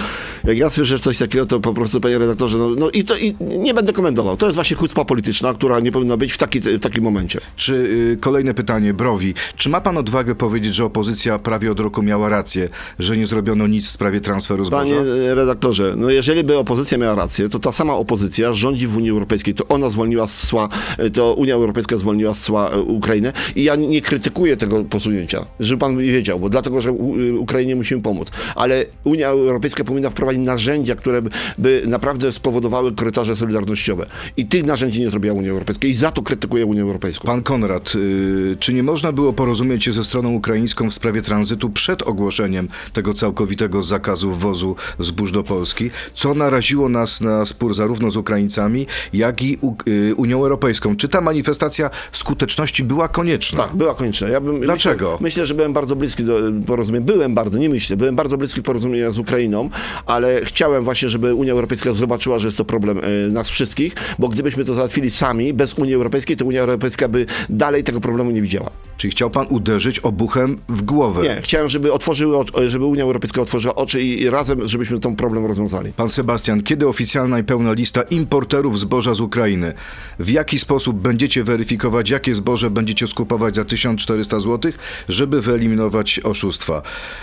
Jak 0.43 0.57
ja 0.57 0.69
słyszę 0.69 0.99
coś 0.99 1.17
takiego, 1.17 1.45
to 1.45 1.59
po 1.59 1.73
prostu, 1.73 2.01
panie 2.01 2.17
redaktorze, 2.17 2.57
no, 2.57 2.69
no 2.69 2.89
i 2.89 3.03
to 3.03 3.17
i 3.17 3.35
nie 3.39 3.73
będę 3.73 3.93
komentował. 3.93 4.37
To 4.37 4.45
jest 4.45 4.55
właśnie 4.55 4.77
chucpa 4.77 5.05
polityczna, 5.05 5.53
która 5.53 5.79
nie 5.79 5.91
powinna 5.91 6.17
być 6.17 6.33
w, 6.33 6.37
taki, 6.37 6.59
w 6.59 6.79
takim 6.79 7.03
momencie. 7.03 7.39
Czy 7.55 7.73
y, 7.73 8.17
kolejne 8.21 8.53
pytanie, 8.53 8.93
Browi. 8.93 9.33
Czy 9.55 9.69
ma 9.69 9.81
pan 9.81 9.97
odwagę 9.97 10.35
powiedzieć, 10.35 10.75
że 10.75 10.85
opozycja 10.85 11.39
prawie 11.39 11.71
od 11.71 11.79
roku 11.79 12.03
miała 12.03 12.29
rację, 12.29 12.56
że 12.99 13.17
nie 13.17 13.27
zrobiono 13.27 13.67
nic 13.67 13.85
w 13.85 13.89
sprawie 13.89 14.21
transferu 14.21 14.65
zboża? 14.65 14.83
Panie 14.83 15.11
e, 15.31 15.35
redaktorze, 15.35 15.93
no 15.97 16.09
jeżeli 16.09 16.43
by 16.43 16.57
opozycja 16.57 16.97
miała 16.97 17.15
rację, 17.15 17.49
to 17.49 17.59
ta 17.59 17.71
sama 17.71 17.93
opozycja 17.93 18.53
rządzi 18.53 18.87
w 18.87 18.97
Unii 18.97 19.09
Europejskiej. 19.09 19.53
To 19.53 19.67
ona 19.67 19.89
zwolniła 19.89 20.27
z 20.27 20.47
cła, 20.47 20.69
e, 20.97 21.09
to 21.09 21.33
Unia 21.33 21.55
Europejska 21.55 21.97
zwolniła 21.97 22.33
z 22.33 22.39
cła 22.39 22.69
e, 22.69 22.79
Ukrainę 22.79 23.33
i 23.55 23.63
ja 23.63 23.75
nie 23.75 24.01
krytykuję 24.01 24.57
tego 24.57 24.83
posunięcia, 24.83 25.45
żeby 25.59 25.79
pan 25.79 25.97
wiedział, 25.97 26.39
bo 26.39 26.49
dlatego, 26.49 26.81
że 26.81 26.91
Ukrainie 27.39 27.75
musimy 27.75 28.01
pomóc. 28.01 28.27
Ale 28.55 28.85
Unia 29.03 29.27
Europejska 29.27 29.83
powinna 29.83 30.09
wprowadzić 30.09 30.41
narzędzia, 30.45 30.95
które 30.95 31.21
by, 31.21 31.29
by 31.57 31.83
naprawdę 31.87 32.31
spowodowały 32.31 32.91
korytarze 32.91 33.35
solidarnościowe. 33.35 34.05
I 34.37 34.45
tych 34.45 34.63
narzędzi 34.63 35.01
nie 35.01 35.09
zrobiła 35.09 35.33
Unia 35.33 35.51
Europejska 35.51 35.87
i 35.87 35.93
za 35.93 36.11
to 36.11 36.21
krytykuję 36.21 36.65
Unię 36.65 36.81
Europejską. 36.81 37.27
Pan 37.27 37.43
Konrad, 37.43 37.93
y, 37.95 38.57
czy 38.59 38.73
nie 38.73 38.83
można 38.83 39.11
było 39.11 39.33
porozumieć 39.33 39.83
się 39.83 39.91
ze 39.91 40.03
stroną 40.03 40.33
ukraińską 40.33 40.89
w 40.89 40.93
sprawie 40.93 41.21
tranzytu 41.21 41.69
przed 41.69 42.01
ogłoszeniem 42.01 42.46
tego 42.93 43.13
całkowitego 43.13 43.81
zakazu 43.81 44.31
wwozu 44.31 44.75
zbóż 44.99 45.31
do 45.31 45.43
Polski, 45.43 45.91
co 46.13 46.33
naraziło 46.33 46.89
nas 46.89 47.21
na 47.21 47.45
spór 47.45 47.73
zarówno 47.73 48.11
z 48.11 48.17
Ukraińcami, 48.17 48.87
jak 49.13 49.41
i 49.41 49.57
U- 49.61 49.75
y, 49.87 50.15
Unią 50.15 50.37
Europejską? 50.37 50.95
Czy 50.95 51.09
ta 51.09 51.21
manifestacja 51.21 51.89
skuteczności 52.11 52.83
była 52.83 53.07
konieczna? 53.07 53.63
Tak, 53.63 53.75
była 53.75 53.95
konieczna. 53.95 54.27
Ja 54.27 54.41
bym, 54.41 54.59
Dlaczego? 54.61 55.05
Myślę, 55.05 55.17
myślę, 55.23 55.45
że 55.45 55.53
byłem 55.53 55.73
bardzo 55.73 55.95
bliski 55.95 56.23
do 56.23 56.39
porozumienia. 56.65 57.05
Byłem 57.05 57.35
bardzo, 57.35 57.57
nie 57.57 57.69
myślę, 57.69 57.97
byłem 57.97 58.15
bardzo 58.15 58.37
bliski 58.37 58.61
porozumienia 58.63 59.11
z 59.11 59.19
Ukrainą, 59.19 59.69
ale 60.05 60.41
chciałem 60.43 60.83
właśnie, 60.83 61.09
żeby 61.09 61.33
Unia 61.33 61.53
Europejska 61.53 61.93
zobaczyła, 61.93 62.39
że 62.39 62.47
jest 62.47 62.57
to 62.57 62.65
problem 62.65 62.97
e, 62.99 63.31
nas 63.31 63.49
wszystkich, 63.49 63.95
bo 64.19 64.27
gdybyśmy 64.27 64.65
to 64.65 64.73
załatwili 64.73 65.11
sami, 65.11 65.53
bez 65.53 65.73
Unii 65.73 65.93
Europejskiej, 65.93 66.37
to 66.37 66.45
Unia 66.45 66.61
Europejska 66.61 67.07
by 67.07 67.25
dalej 67.49 67.83
tego 67.83 67.99
problemu 67.99 68.31
nie 68.31 68.41
widziała. 68.41 68.69
Czyli 68.97 69.11
chciał 69.11 69.29
pan 69.29 69.45
uderzyć 69.49 69.99
obuchem 69.99 70.57
w 70.69 70.81
głowę? 70.81 71.23
Nie, 71.23 71.41
chciałem, 71.41 71.69
żeby 71.69 71.93
otworzyły, 71.93 72.36
żeby 72.67 72.85
Unia 72.85 73.03
Europejska 73.03 73.41
otworzyła 73.41 73.75
oczy 73.75 74.01
i 74.01 74.29
razem, 74.29 74.67
żebyśmy 74.67 74.99
ten 74.99 75.15
problem 75.15 75.45
rozwiązali. 75.45 75.93
Pan 75.93 76.09
Sebastian, 76.09 76.63
kiedy 76.63 76.87
oficjalna 76.87 77.39
i 77.39 77.43
pełna 77.43 77.71
lista 77.73 78.01
importerów 78.01 78.79
zboża 78.79 79.13
z 79.13 79.21
Ukrainy? 79.21 79.73
W 80.19 80.29
jaki 80.29 80.59
sposób 80.59 80.97
będziecie 80.97 81.43
weryfikować, 81.43 82.09
jakie 82.09 82.33
zboże 82.35 82.69
będziecie 82.69 83.07
skupować 83.07 83.55
za 83.55 83.63
1400 83.65 84.39
zł, 84.39 84.71
żeby 85.09 85.41
wyeliminować 85.41 86.19
oszustwa? 86.23 86.81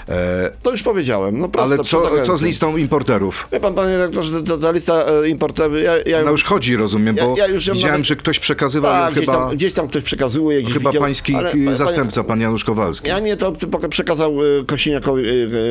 E, 0.09 0.51
To 0.63 0.71
już 0.71 0.83
powiedziałem. 0.83 1.39
No 1.39 1.49
prosto, 1.49 1.75
ale 1.75 1.85
co, 1.85 2.23
co 2.25 2.37
z 2.37 2.43
listą 2.43 2.77
importerów? 2.77 3.49
Wie 3.53 3.61
pan, 3.61 3.75
panie 3.75 3.93
redaktorze, 3.99 4.43
ta, 4.43 4.59
ta 4.59 4.71
lista 4.73 5.05
e, 5.25 5.29
importowa, 5.29 5.79
ja, 5.79 5.93
ja 6.07 6.23
No 6.23 6.31
już 6.31 6.45
chodzi, 6.45 6.77
rozumiem, 6.77 7.17
Ja- 7.17 7.25
bo 7.25 7.35
ja 7.37 7.47
już 7.47 7.67
ją 7.67 7.75
widziałem, 7.75 7.93
nawet- 7.95 8.07
że 8.07 8.17
ktoś 8.17 8.39
przekazywał 8.39 8.93
tak, 8.93 9.13
gdzieś, 9.15 9.27
chyba, 9.27 9.37
tam, 9.49 9.57
gdzieś 9.57 9.73
tam 9.73 9.89
ktoś 9.89 10.03
przekazuje. 10.03 10.63
Gdzieś 10.63 10.75
chyba 10.75 10.91
widział, 10.91 11.03
pański 11.03 11.35
ale- 11.35 11.51
k- 11.51 11.57
panie- 11.57 11.77
zastępca, 11.77 12.25
pan 12.25 12.41
Janusz 12.41 12.65
Kowalski. 12.65 13.09
Ja 13.09 13.19
nie, 13.21 13.37
to 13.37 13.53
przekazał 13.91 14.35
e, 14.61 14.65
Kosiniakowi, 15.05 15.29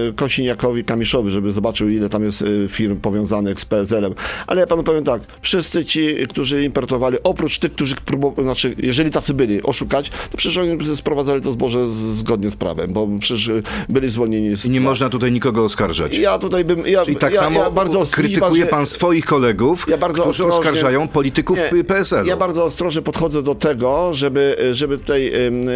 e, 0.10 0.13
Kosiniakowi 0.15 0.84
Kamiszowi, 0.84 1.30
żeby 1.30 1.52
zobaczył, 1.52 1.89
ile 1.89 2.10
tam 2.10 2.24
jest 2.24 2.41
e, 2.41 2.46
firm 2.69 3.00
powiązanych 3.00 3.60
z 3.62 3.65
PSL-em. 3.65 4.13
Ale 4.48 4.62
ja 4.62 4.67
panu 4.67 4.84
powiem 4.84 5.04
tak, 5.04 5.22
wszyscy 5.41 5.86
ci, 5.86 6.15
którzy 6.30 6.63
importowali, 6.63 7.17
oprócz 7.24 7.60
tych, 7.60 7.74
którzy 7.74 7.96
próbowali, 7.96 8.43
znaczy, 8.43 8.76
jeżeli 8.78 9.12
tacy 9.12 9.34
byli, 9.34 9.63
oszukać, 9.63 10.10
to 10.10 10.38
przecież 10.38 10.58
oni 10.58 10.98
sprowadzali 10.98 11.41
to 11.41 11.52
zboże 11.52 11.86
zgodnie 12.13 12.52
z 12.52 12.56
prawem, 12.56 12.93
bo 12.93 13.08
przecież 13.19 13.50
e, 13.50 13.62
byli 13.89 14.10
zwolnieni 14.10 14.58
z 14.58 14.69
nie 14.69 14.82
można 14.82 15.10
tutaj 15.10 15.32
nikogo 15.32 15.63
oskarżać. 15.63 16.17
Ja 16.17 16.39
tutaj 16.39 16.65
bym... 16.65 16.88
Ja, 16.88 17.06
Czyli 17.06 17.17
tak 17.17 17.34
ja, 17.34 17.39
samo 17.39 17.60
ja 17.60 17.72
bardzo 17.72 18.04
krytykuje 18.12 18.65
pan 18.65 18.86
swoich 18.86 19.26
kolegów, 19.26 19.86
Ja 19.89 19.98
bardzo 19.98 20.24
którzy 20.24 20.43
ostrożnie- 20.43 20.60
oskarżają 20.60 21.08
polityków 21.08 21.60
Nie, 21.74 21.84
PSL-u. 21.84 22.28
Ja 22.28 22.38
bardzo 22.38 22.65
ostrożnie 22.65 23.02
podchodzę 23.02 23.43
do 23.43 23.56
tego, 23.56 24.13
żeby, 24.13 24.56
żeby 24.72 24.98
tutaj 24.98 25.34
em, 25.34 25.69
e, 25.69 25.72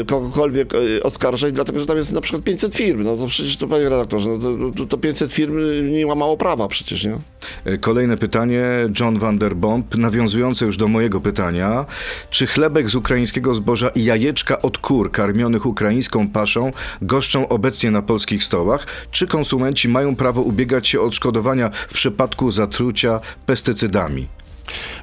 e, 0.00 0.04
kogokolwiek 0.06 0.72
oskarżać, 1.02 1.52
dlatego 1.52 1.80
że 1.80 1.86
tam 1.86 1.96
jest 1.96 2.12
na 2.12 2.20
przykład 2.20 2.44
500 2.52 2.74
firm. 2.74 3.02
No 3.04 3.16
to 3.16 3.26
przecież 3.26 3.56
to 3.56 3.66
panie 3.68 3.88
redaktorze, 3.88 4.28
no 4.30 4.38
to, 4.38 4.78
to, 4.78 4.86
to 4.86 4.98
500 4.98 5.32
firm 5.32 5.56
nie 5.92 6.06
łamało 6.06 6.36
prawa 6.36 6.68
przecież, 6.68 7.04
nie? 7.04 7.18
E, 7.64 7.78
Kolejne 7.78 8.16
pytanie, 8.16 8.62
John 9.00 9.18
van 9.18 9.38
der 9.38 9.56
Bomb, 9.56 9.94
nawiązujące 9.96 10.64
już 10.66 10.76
do 10.76 10.88
mojego 10.88 11.20
pytania. 11.20 11.86
Czy 12.30 12.46
chlebek 12.46 12.90
z 12.90 12.94
ukraińskiego 12.94 13.54
zboża 13.54 13.88
i 13.88 14.04
jajeczka 14.04 14.62
od 14.62 14.78
kur 14.78 15.10
karmionych 15.10 15.66
ukraińską 15.66 16.28
paszą 16.28 16.70
goszczą 17.02 17.48
obecnie 17.48 17.90
na 17.90 18.02
polskich 18.02 18.44
stołach? 18.44 18.86
Czy 19.10 19.26
konsumenci 19.26 19.88
mają 19.88 20.16
prawo 20.16 20.42
ubiegać 20.42 20.88
się 20.88 21.00
o 21.00 21.04
odszkodowania 21.04 21.70
w 21.88 21.94
przypadku 21.94 22.50
zatrucia 22.50 23.20
pestycydami? 23.46 24.26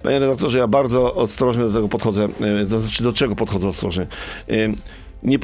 Panie 0.04 0.20
redaktorze, 0.20 0.58
ja 0.58 0.68
bardzo 0.68 1.16
ostrożnie 1.16 1.64
do 1.64 1.74
tego 1.74 1.88
podchodzę. 1.90 2.24
e, 2.42 2.66
To 2.66 2.80
znaczy, 2.80 3.04
do 3.04 3.14
czego 3.14 3.36
podchodzę 3.36 3.68
ostrożnie? 3.68 4.08
Nie, 5.24 5.38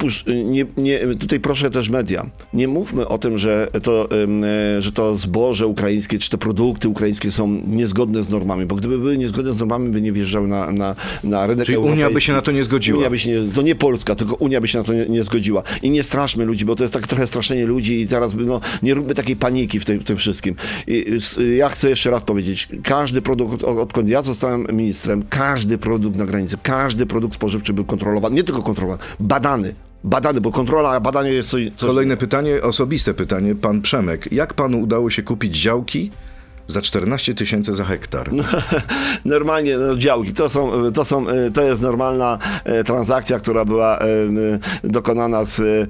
nie, 0.44 0.66
nie, 0.76 0.98
tutaj 1.18 1.40
proszę 1.40 1.70
też 1.70 1.90
media. 1.90 2.26
Nie 2.52 2.68
mówmy 2.68 3.08
o 3.08 3.18
tym, 3.18 3.38
że 3.38 3.68
to, 3.82 4.08
e, 4.76 4.80
że 4.82 4.92
to 4.92 5.16
zboże 5.16 5.66
ukraińskie, 5.66 6.18
czy 6.18 6.30
te 6.30 6.38
produkty 6.38 6.88
ukraińskie 6.88 7.32
są 7.32 7.62
niezgodne 7.66 8.24
z 8.24 8.30
normami, 8.30 8.66
bo 8.66 8.74
gdyby 8.74 8.98
były 8.98 9.18
niezgodne 9.18 9.54
z 9.54 9.58
normami, 9.58 9.88
by 9.88 10.02
nie 10.02 10.12
wjeżdżały 10.12 10.48
na, 10.48 10.72
na, 10.72 10.96
na 11.24 11.46
rynek 11.46 11.66
Czyli 11.66 11.78
Unia 11.78 12.10
by 12.10 12.20
się 12.20 12.32
na 12.32 12.40
to 12.42 12.52
nie 12.52 12.64
zgodziła? 12.64 12.98
Unia 12.98 13.10
by 13.10 13.18
się 13.18 13.30
nie, 13.30 13.52
to 13.52 13.62
nie 13.62 13.74
Polska, 13.74 14.14
tylko 14.14 14.34
Unia 14.34 14.60
by 14.60 14.68
się 14.68 14.78
na 14.78 14.84
to 14.84 14.92
nie, 14.94 15.06
nie 15.06 15.24
zgodziła. 15.24 15.62
I 15.82 15.90
nie 15.90 16.02
straszmy 16.02 16.44
ludzi, 16.44 16.64
bo 16.64 16.76
to 16.76 16.84
jest 16.84 16.94
tak 16.94 17.06
trochę 17.06 17.26
straszenie 17.26 17.66
ludzi 17.66 18.00
i 18.00 18.06
teraz 18.08 18.34
no, 18.34 18.60
nie 18.82 18.94
róbmy 18.94 19.14
takiej 19.14 19.36
paniki 19.36 19.80
w, 19.80 19.84
tej, 19.84 19.98
w 19.98 20.04
tym 20.04 20.16
wszystkim. 20.16 20.54
I, 20.86 21.04
ja 21.56 21.68
chcę 21.68 21.90
jeszcze 21.90 22.10
raz 22.10 22.24
powiedzieć, 22.24 22.68
każdy 22.84 23.22
produkt, 23.22 23.64
od- 23.64 23.78
odkąd 23.78 24.08
ja 24.08 24.22
zostałem 24.22 24.66
ministrem, 24.72 25.22
każdy 25.28 25.78
produkt 25.78 26.16
na 26.16 26.26
granicy, 26.26 26.56
każdy 26.62 27.06
produkt 27.06 27.34
spożywczy 27.34 27.72
był 27.72 27.84
kontrolowany, 27.84 28.36
nie 28.36 28.44
tylko 28.44 28.62
kontrolowany, 28.62 29.02
badany. 29.20 29.66
Badany, 30.04 30.40
bo 30.40 30.52
kontrola, 30.52 31.00
badanie 31.00 31.30
jest 31.30 31.50
coś 31.50 31.70
Kolejne 31.78 32.16
pytanie, 32.16 32.62
osobiste 32.62 33.14
pytanie, 33.14 33.54
pan 33.54 33.82
Przemek. 33.82 34.32
Jak 34.32 34.54
panu 34.54 34.80
udało 34.80 35.10
się 35.10 35.22
kupić 35.22 35.62
działki 35.62 36.10
Za 36.68 36.82
14 36.82 37.34
tysięcy 37.34 37.74
za 37.74 37.84
hektar. 37.84 38.30
Normalnie 39.24 39.78
no, 39.78 39.96
działki, 39.96 40.32
to, 40.32 40.50
są, 40.50 40.92
to, 40.92 41.04
są, 41.04 41.28
e, 41.28 41.50
to 41.50 41.62
jest 41.62 41.82
normalna 41.82 42.38
e, 42.64 42.84
transakcja, 42.84 43.38
która 43.38 43.64
była 43.64 43.98
e, 43.98 44.06
dokonana 44.84 45.44
z, 45.44 45.88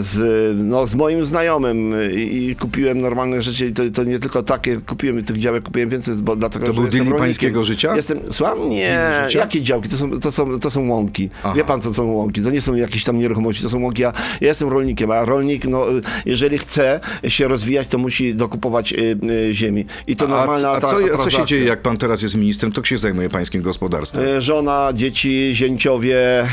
z, 0.00 0.18
no, 0.56 0.86
z 0.86 0.94
moim 0.94 1.24
znajomym 1.24 1.94
i, 2.14 2.20
i 2.20 2.56
kupiłem 2.56 3.00
normalne 3.00 3.42
rzeczy 3.42 3.66
i 3.66 3.72
to, 3.72 3.82
to 3.94 4.04
nie 4.04 4.18
tylko 4.18 4.42
takie, 4.42 4.76
kupiłem 4.76 5.24
tych 5.24 5.38
działek, 5.38 5.64
kupiłem 5.64 5.88
więcej, 5.88 6.14
bo 6.14 6.36
dlatego, 6.36 6.66
To 6.66 6.72
był 6.72 6.88
deal 6.88 7.06
pańskiego 7.06 7.64
życia? 7.64 7.96
Jestem, 7.96 8.18
słucham? 8.32 8.68
Nie, 8.68 8.98
jakie 9.34 9.62
działki? 9.62 9.88
To 9.88 9.96
są, 9.96 10.20
to, 10.20 10.32
są, 10.32 10.60
to 10.60 10.70
są 10.70 10.88
łąki. 10.88 11.30
Aha. 11.42 11.54
Wie 11.56 11.64
pan, 11.64 11.80
co 11.80 11.94
są 11.94 12.12
łąki? 12.12 12.42
To 12.42 12.50
nie 12.50 12.62
są 12.62 12.74
jakieś 12.74 13.04
tam 13.04 13.18
nieruchomości, 13.18 13.62
to 13.62 13.70
są 13.70 13.82
łąki. 13.82 14.02
Ja, 14.02 14.12
ja 14.40 14.48
jestem 14.48 14.68
rolnikiem, 14.68 15.10
a 15.10 15.24
rolnik, 15.24 15.66
no, 15.66 15.86
jeżeli 16.26 16.58
chce 16.58 17.00
się 17.28 17.48
rozwijać, 17.48 17.88
to 17.88 17.98
musi 17.98 18.34
dokupować 18.34 18.92
y, 18.92 19.18
y, 19.30 19.54
ziemi. 19.54 19.84
I 20.06 20.13
to 20.16 20.24
A, 20.24 20.28
normalna 20.28 20.70
a, 20.70 20.80
co, 20.80 20.86
a 20.86 20.90
co 20.90 21.00
się 21.00 21.08
transakcja. 21.08 21.44
dzieje, 21.44 21.64
jak 21.64 21.82
pan 21.82 21.96
teraz 21.96 22.22
jest 22.22 22.34
ministrem? 22.34 22.72
To 22.72 22.84
się 22.84 22.98
zajmuje 22.98 23.30
pańskim 23.30 23.62
gospodarstwem? 23.62 24.24
E, 24.24 24.40
Żona, 24.40 24.90
dzieci, 24.94 25.50
zięciowie. 25.54 26.48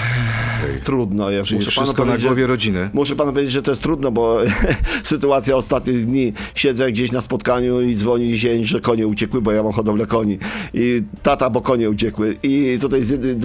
Trudno 0.84 1.30
jest. 1.30 1.48
Czyli 1.48 1.60
Muszę 1.60 1.72
wszystko 1.72 2.06
na 2.06 2.18
głowie 2.18 2.48
rodziny. 2.48 2.90
Muszę 2.94 3.16
panu 3.16 3.32
powiedzieć, 3.34 3.54
że 3.54 3.62
to 3.62 3.72
jest 3.72 3.84
trudno, 3.84 4.12
bo 4.12 4.40
sytuacja 5.04 5.56
ostatnich 5.56 6.06
dni. 6.06 6.34
Siedzę 6.56 6.92
gdzieś 6.92 7.12
na 7.12 7.22
spotkaniu 7.22 7.82
i 7.82 7.96
dzwoni 7.96 8.38
zięć, 8.38 8.68
że 8.68 8.80
konie 8.80 9.08
uciekły, 9.08 9.42
bo 9.42 9.52
ja 9.52 9.64
mam 9.64 9.72
hodowlę 9.72 10.06
koni. 10.06 10.38
I 10.74 11.04
tata, 11.24 11.50
bo 11.50 11.62
konie 11.62 11.90
uciekły. 11.90 12.38
I 12.44 12.78
tutaj 12.82 13.02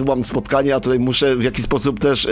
mam 0.07 0.23
spotkanie, 0.23 0.75
a 0.75 0.79
tutaj 0.79 0.99
muszę 0.99 1.35
w 1.35 1.43
jakiś 1.43 1.65
sposób 1.65 1.99
też 1.99 2.25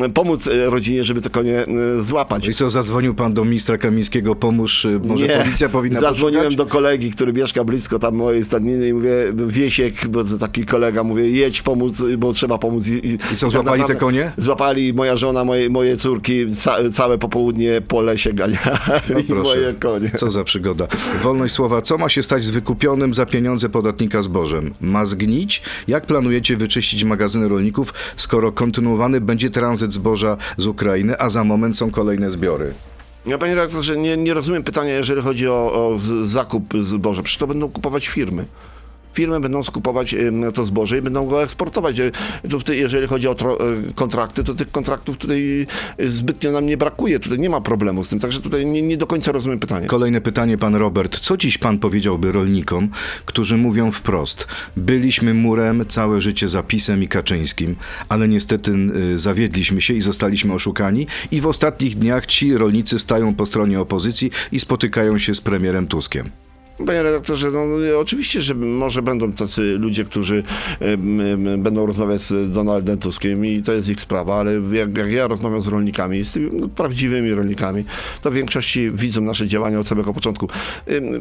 e, 0.00 0.08
pomóc 0.08 0.46
e, 0.46 0.70
rodzinie, 0.70 1.04
żeby 1.04 1.20
te 1.20 1.30
konie 1.30 1.66
złapać. 2.00 2.48
I 2.48 2.54
co, 2.54 2.70
zadzwonił 2.70 3.14
pan 3.14 3.34
do 3.34 3.44
ministra 3.44 3.78
Kamińskiego, 3.78 4.34
pomóż, 4.36 4.86
może 5.04 5.26
Nie. 5.26 5.38
policja 5.38 5.68
powinna 5.68 6.00
Zadzwoniłem 6.00 6.44
poszukać? 6.44 6.66
do 6.66 6.72
kolegi, 6.72 7.10
który 7.10 7.23
mieszka 7.32 7.64
blisko 7.64 7.98
tam 7.98 8.14
mojej 8.14 8.44
stadniny 8.44 8.88
i 8.88 8.92
mówię, 8.92 9.10
Wiesiek, 9.46 10.08
bo 10.08 10.24
to 10.24 10.38
taki 10.38 10.64
kolega, 10.66 11.04
mówię, 11.04 11.30
jedź 11.30 11.62
pomóc, 11.62 12.02
bo 12.18 12.32
trzeba 12.32 12.58
pomóc. 12.58 12.88
I, 12.88 13.18
I 13.32 13.36
co, 13.36 13.50
złapali 13.50 13.84
te 13.84 13.94
konie? 13.94 14.32
Złapali 14.36 14.94
moja 14.94 15.16
żona, 15.16 15.44
moje, 15.44 15.70
moje 15.70 15.96
córki, 15.96 16.56
ca, 16.56 16.76
całe 16.92 17.18
popołudnie 17.18 17.80
po 17.88 18.00
lesie 18.02 18.32
ganiali 18.32 18.58
No 19.28 19.42
moje 19.42 19.74
konie. 19.74 20.10
co 20.16 20.30
za 20.30 20.44
przygoda. 20.44 20.86
Wolność 21.22 21.54
słowa, 21.54 21.82
co 21.82 21.98
ma 21.98 22.08
się 22.08 22.22
stać 22.22 22.44
z 22.44 22.50
wykupionym 22.50 23.14
za 23.14 23.26
pieniądze 23.26 23.68
podatnika 23.68 24.22
zbożem? 24.22 24.74
Ma 24.80 25.04
zgnić? 25.04 25.62
Jak 25.88 26.06
planujecie 26.06 26.56
wyczyścić 26.56 27.04
magazyny 27.04 27.48
rolników, 27.48 27.94
skoro 28.16 28.52
kontynuowany 28.52 29.20
będzie 29.20 29.50
tranzyt 29.50 29.92
zboża 29.92 30.36
z 30.56 30.66
Ukrainy, 30.66 31.18
a 31.18 31.28
za 31.28 31.44
moment 31.44 31.76
są 31.76 31.90
kolejne 31.90 32.30
zbiory? 32.30 32.72
Ja 33.26 33.38
panie 33.38 33.54
redaktorze, 33.54 33.96
nie, 33.96 34.16
nie 34.16 34.34
rozumiem 34.34 34.62
pytania, 34.62 34.92
jeżeli 34.92 35.22
chodzi 35.22 35.48
o, 35.48 35.72
o 35.72 35.98
zakup 36.24 36.74
zboża. 36.84 37.22
Przecież 37.22 37.38
to 37.38 37.46
będą 37.46 37.70
kupować 37.70 38.08
firmy. 38.08 38.44
Firmy 39.14 39.40
będą 39.40 39.62
skupować 39.62 40.14
to 40.54 40.66
zboże 40.66 40.98
i 40.98 41.02
będą 41.02 41.26
go 41.26 41.42
eksportować. 41.42 42.00
E, 42.00 42.10
jeżeli 42.74 43.06
chodzi 43.06 43.28
o 43.28 43.32
e, 43.32 43.56
kontrakty, 43.94 44.44
to 44.44 44.54
tych 44.54 44.70
kontraktów 44.70 45.16
tutaj 45.16 45.66
e, 45.98 46.08
zbytnio 46.08 46.52
nam 46.52 46.66
nie 46.66 46.76
brakuje. 46.76 47.20
Tutaj 47.20 47.38
nie 47.38 47.50
ma 47.50 47.60
problemu 47.60 48.04
z 48.04 48.08
tym, 48.08 48.20
także 48.20 48.40
tutaj 48.40 48.66
nie, 48.66 48.82
nie 48.82 48.96
do 48.96 49.06
końca 49.06 49.32
rozumiem 49.32 49.58
pytanie. 49.58 49.86
Kolejne 49.86 50.20
pytanie, 50.20 50.58
pan 50.58 50.74
Robert. 50.74 51.20
Co 51.20 51.36
dziś 51.36 51.58
pan 51.58 51.78
powiedziałby 51.78 52.32
rolnikom, 52.32 52.88
którzy 53.24 53.56
mówią 53.56 53.90
wprost, 53.90 54.46
byliśmy 54.76 55.34
murem 55.34 55.84
całe 55.88 56.20
życie 56.20 56.48
za 56.48 56.62
PiSem 56.62 57.02
i 57.02 57.08
Kaczyńskim, 57.08 57.76
ale 58.08 58.28
niestety 58.28 58.72
y, 59.14 59.18
zawiedliśmy 59.18 59.80
się 59.80 59.94
i 59.94 60.00
zostaliśmy 60.00 60.54
oszukani 60.54 61.06
i 61.30 61.40
w 61.40 61.46
ostatnich 61.46 61.98
dniach 61.98 62.26
ci 62.26 62.58
rolnicy 62.58 62.98
stają 62.98 63.34
po 63.34 63.46
stronie 63.46 63.80
opozycji 63.80 64.30
i 64.52 64.60
spotykają 64.60 65.18
się 65.18 65.34
z 65.34 65.40
premierem 65.40 65.86
Tuskiem. 65.86 66.43
Panie 66.78 67.02
redaktorze, 67.02 67.50
no 67.50 67.60
oczywiście, 67.98 68.42
że 68.42 68.54
może 68.54 69.02
będą 69.02 69.32
tacy 69.32 69.62
ludzie, 69.78 70.04
którzy 70.04 70.42
będą 71.58 71.86
rozmawiać 71.86 72.22
z 72.22 72.52
Donaldem 72.52 72.98
Tuskiem 72.98 73.46
i 73.46 73.62
to 73.62 73.72
jest 73.72 73.88
ich 73.88 74.00
sprawa, 74.00 74.34
ale 74.36 74.52
jak, 74.72 74.98
jak 74.98 75.12
ja 75.12 75.28
rozmawiam 75.28 75.62
z 75.62 75.66
rolnikami, 75.66 76.24
z 76.24 76.32
tymi 76.32 76.50
no, 76.52 76.68
prawdziwymi 76.68 77.34
rolnikami, 77.34 77.84
to 78.22 78.30
w 78.30 78.34
większości 78.34 78.90
widzą 78.90 79.20
nasze 79.20 79.46
działania 79.46 79.78
od 79.80 79.88
samego 79.88 80.14
początku. 80.14 80.48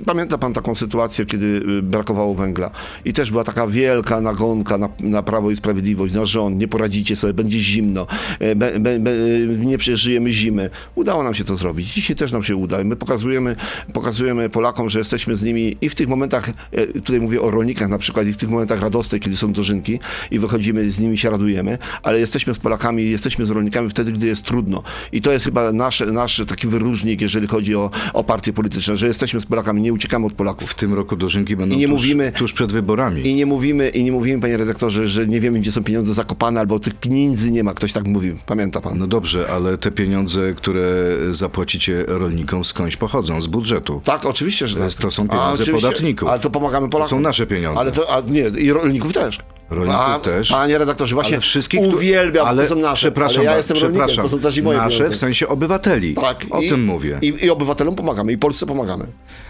Pamięta 0.06 0.38
pan 0.38 0.54
taką 0.54 0.76
sytuację, 0.76 1.26
kiedy 1.26 1.46
y, 1.46 1.82
brakowało 1.82 2.36
węgla 2.36 2.72
i 3.06 3.14
też 3.14 3.32
była 3.32 3.44
taka 3.44 3.68
wielka 3.68 4.22
nagonka 4.22 4.78
na, 4.78 4.90
na 5.00 5.24
Prawo 5.24 5.52
i 5.52 5.56
Sprawiedliwość, 5.56 6.14
na 6.14 6.26
rząd, 6.26 6.60
nie 6.60 6.68
poradzicie 6.68 7.16
sobie, 7.16 7.34
będzie 7.34 7.60
zimno, 7.60 8.08
e, 8.40 8.56
be, 8.56 8.80
be, 8.80 9.00
be, 9.00 9.12
nie 9.58 9.78
przeżyjemy 9.78 10.32
zimy. 10.32 10.70
Udało 10.96 11.24
nam 11.24 11.34
się 11.34 11.44
to 11.44 11.56
zrobić. 11.56 11.94
Dzisiaj 11.94 12.16
też 12.16 12.32
nam 12.32 12.44
się 12.44 12.56
uda 12.56 12.84
my 12.84 12.96
pokazujemy, 12.96 13.56
pokazujemy 13.94 14.50
Polakom, 14.50 14.90
że 14.90 15.00
jesteśmy 15.00 15.36
z 15.36 15.43
nimi 15.44 15.78
i 15.82 15.90
w 15.90 15.96
tych 15.96 16.08
momentach, 16.08 16.50
e, 16.72 16.88
tutaj 16.88 17.22
mówię 17.22 17.42
o 17.42 17.52
rolnikach 17.52 17.90
na 17.90 17.98
przykład, 17.98 18.28
i 18.28 18.34
w 18.34 18.38
tych 18.38 18.50
momentach 18.50 18.82
radosnych, 18.82 19.22
kiedy 19.22 19.38
są 19.38 19.54
dożynki 19.54 20.00
i 20.32 20.40
wychodzimy, 20.40 20.92
z 20.92 21.00
nimi 21.00 21.18
się 21.18 21.30
radujemy, 21.30 21.78
ale 22.04 22.20
jesteśmy 22.20 22.54
z 22.54 22.60
Polakami, 22.60 23.10
jesteśmy 23.12 23.46
z 23.46 23.50
rolnikami 23.50 23.90
wtedy, 23.90 24.12
gdy 24.12 24.28
jest 24.28 24.42
trudno. 24.44 24.84
I 25.12 25.22
to 25.22 25.32
jest 25.32 25.46
chyba 25.46 25.72
nasz, 25.72 26.00
nasz 26.12 26.42
taki 26.48 26.68
wyróżnik, 26.68 27.22
jeżeli 27.22 27.48
chodzi 27.48 27.76
o, 27.76 27.90
o 28.14 28.24
partie 28.24 28.54
polityczne, 28.54 28.98
że 28.98 29.08
jesteśmy 29.08 29.42
z 29.42 29.46
Polakami, 29.46 29.82
nie 29.82 29.94
uciekamy 29.94 30.26
od 30.26 30.34
Polaków. 30.34 30.72
W 30.72 30.76
tym 30.76 30.94
roku 30.94 31.16
dożynki 31.16 31.56
będą 31.56 31.76
I 31.76 31.78
nie 31.78 31.88
tuż, 31.88 31.94
mówimy- 31.94 32.32
tuż 32.32 32.54
przed 32.54 32.74
wyborami. 32.74 33.28
I 33.28 33.36
nie 33.36 33.46
mówimy, 33.46 33.90
i 33.90 34.04
nie 34.04 34.12
mówimy, 34.12 34.42
panie 34.42 34.58
redaktorze, 34.58 35.08
że 35.10 35.28
nie 35.28 35.40
wiemy, 35.42 35.60
gdzie 35.60 35.72
są 35.72 35.84
pieniądze 35.84 36.14
zakopane, 36.14 36.60
albo 36.60 36.80
tych 36.80 36.94
pieniędzy 36.94 37.52
nie 37.52 37.64
ma. 37.64 37.74
Ktoś 37.74 37.94
tak 37.94 38.08
mówił. 38.08 38.38
Pamięta 38.46 38.82
pan? 38.82 39.00
No 39.00 39.08
dobrze, 39.08 39.48
ale 39.52 39.78
te 39.78 39.92
pieniądze, 39.92 40.54
które 40.54 40.84
zapłacicie 41.32 42.06
rolnikom, 42.08 42.64
skądś 42.66 42.96
pochodzą? 42.98 43.42
Z 43.42 43.48
budżetu. 43.48 44.02
Tak, 44.04 44.26
oczywiście, 44.26 44.68
że 44.68 44.78
tak. 44.80 44.94
To 44.94 45.12
są 45.12 45.28
pieniądze 45.34 45.64
oczywiście. 45.64 45.88
podatników. 45.88 46.30
Ale 46.30 46.40
to 46.40 46.50
pomagamy 46.50 46.90
Polakom. 46.90 47.10
To 47.10 47.16
są 47.16 47.22
nasze 47.22 47.46
pieniądze. 47.46 47.80
Ale 47.80 47.92
to, 47.92 48.16
a 48.16 48.22
nie, 48.22 48.42
i 48.42 48.74
rolników 48.74 49.14
też. 49.14 49.40
Rolników 49.70 50.02
a, 50.02 50.20
też. 50.20 50.50
Panie 50.50 50.78
redaktorze, 50.78 51.16
właśnie 51.16 51.34
Ale 51.34 51.42
wszystkich, 51.42 51.82
uwielbiam, 51.82 52.48
ale, 52.48 52.64
to 52.64 52.70
są 52.70 52.76
nasze. 52.76 53.08
Przepraszam, 53.08 53.42
ale 53.42 53.52
ja 53.52 53.58
jestem 53.58 53.78
przepraszam. 53.78 54.24
to 54.24 54.30
są 54.30 54.40
też 54.40 54.58
i 54.58 54.64
moje 54.64 54.78
Nasze 54.78 54.98
pieniądze. 54.98 55.16
w 55.16 55.20
sensie 55.20 55.48
obywateli. 55.48 56.14
Tak, 56.14 56.46
O 56.50 56.62
i, 56.62 56.70
tym 56.70 56.86
mówię. 56.86 57.20
I, 57.22 57.34
I 57.46 57.50
obywatelom 57.50 57.96
pomagamy, 57.96 58.32
i 58.32 58.38
Polsce 58.38 58.66
pomagamy. 58.66 59.06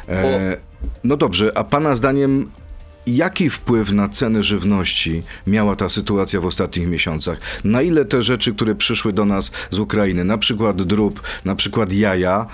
E, 0.09 0.57
no 1.03 1.17
dobrze, 1.17 1.51
a 1.55 1.63
pana 1.63 1.95
zdaniem 1.95 2.51
jaki 3.07 3.49
wpływ 3.49 3.91
na 3.91 4.09
ceny 4.09 4.43
żywności 4.43 5.23
miała 5.47 5.75
ta 5.75 5.89
sytuacja 5.89 6.41
w 6.41 6.45
ostatnich 6.45 6.87
miesiącach? 6.87 7.37
Na 7.63 7.81
ile 7.81 8.05
te 8.05 8.21
rzeczy, 8.21 8.53
które 8.53 8.75
przyszły 8.75 9.13
do 9.13 9.25
nas 9.25 9.51
z 9.69 9.79
Ukrainy, 9.79 10.23
na 10.23 10.37
przykład 10.37 10.81
drób, 10.81 11.21
na 11.45 11.55
przykład 11.55 11.93
jaja, 11.93 12.45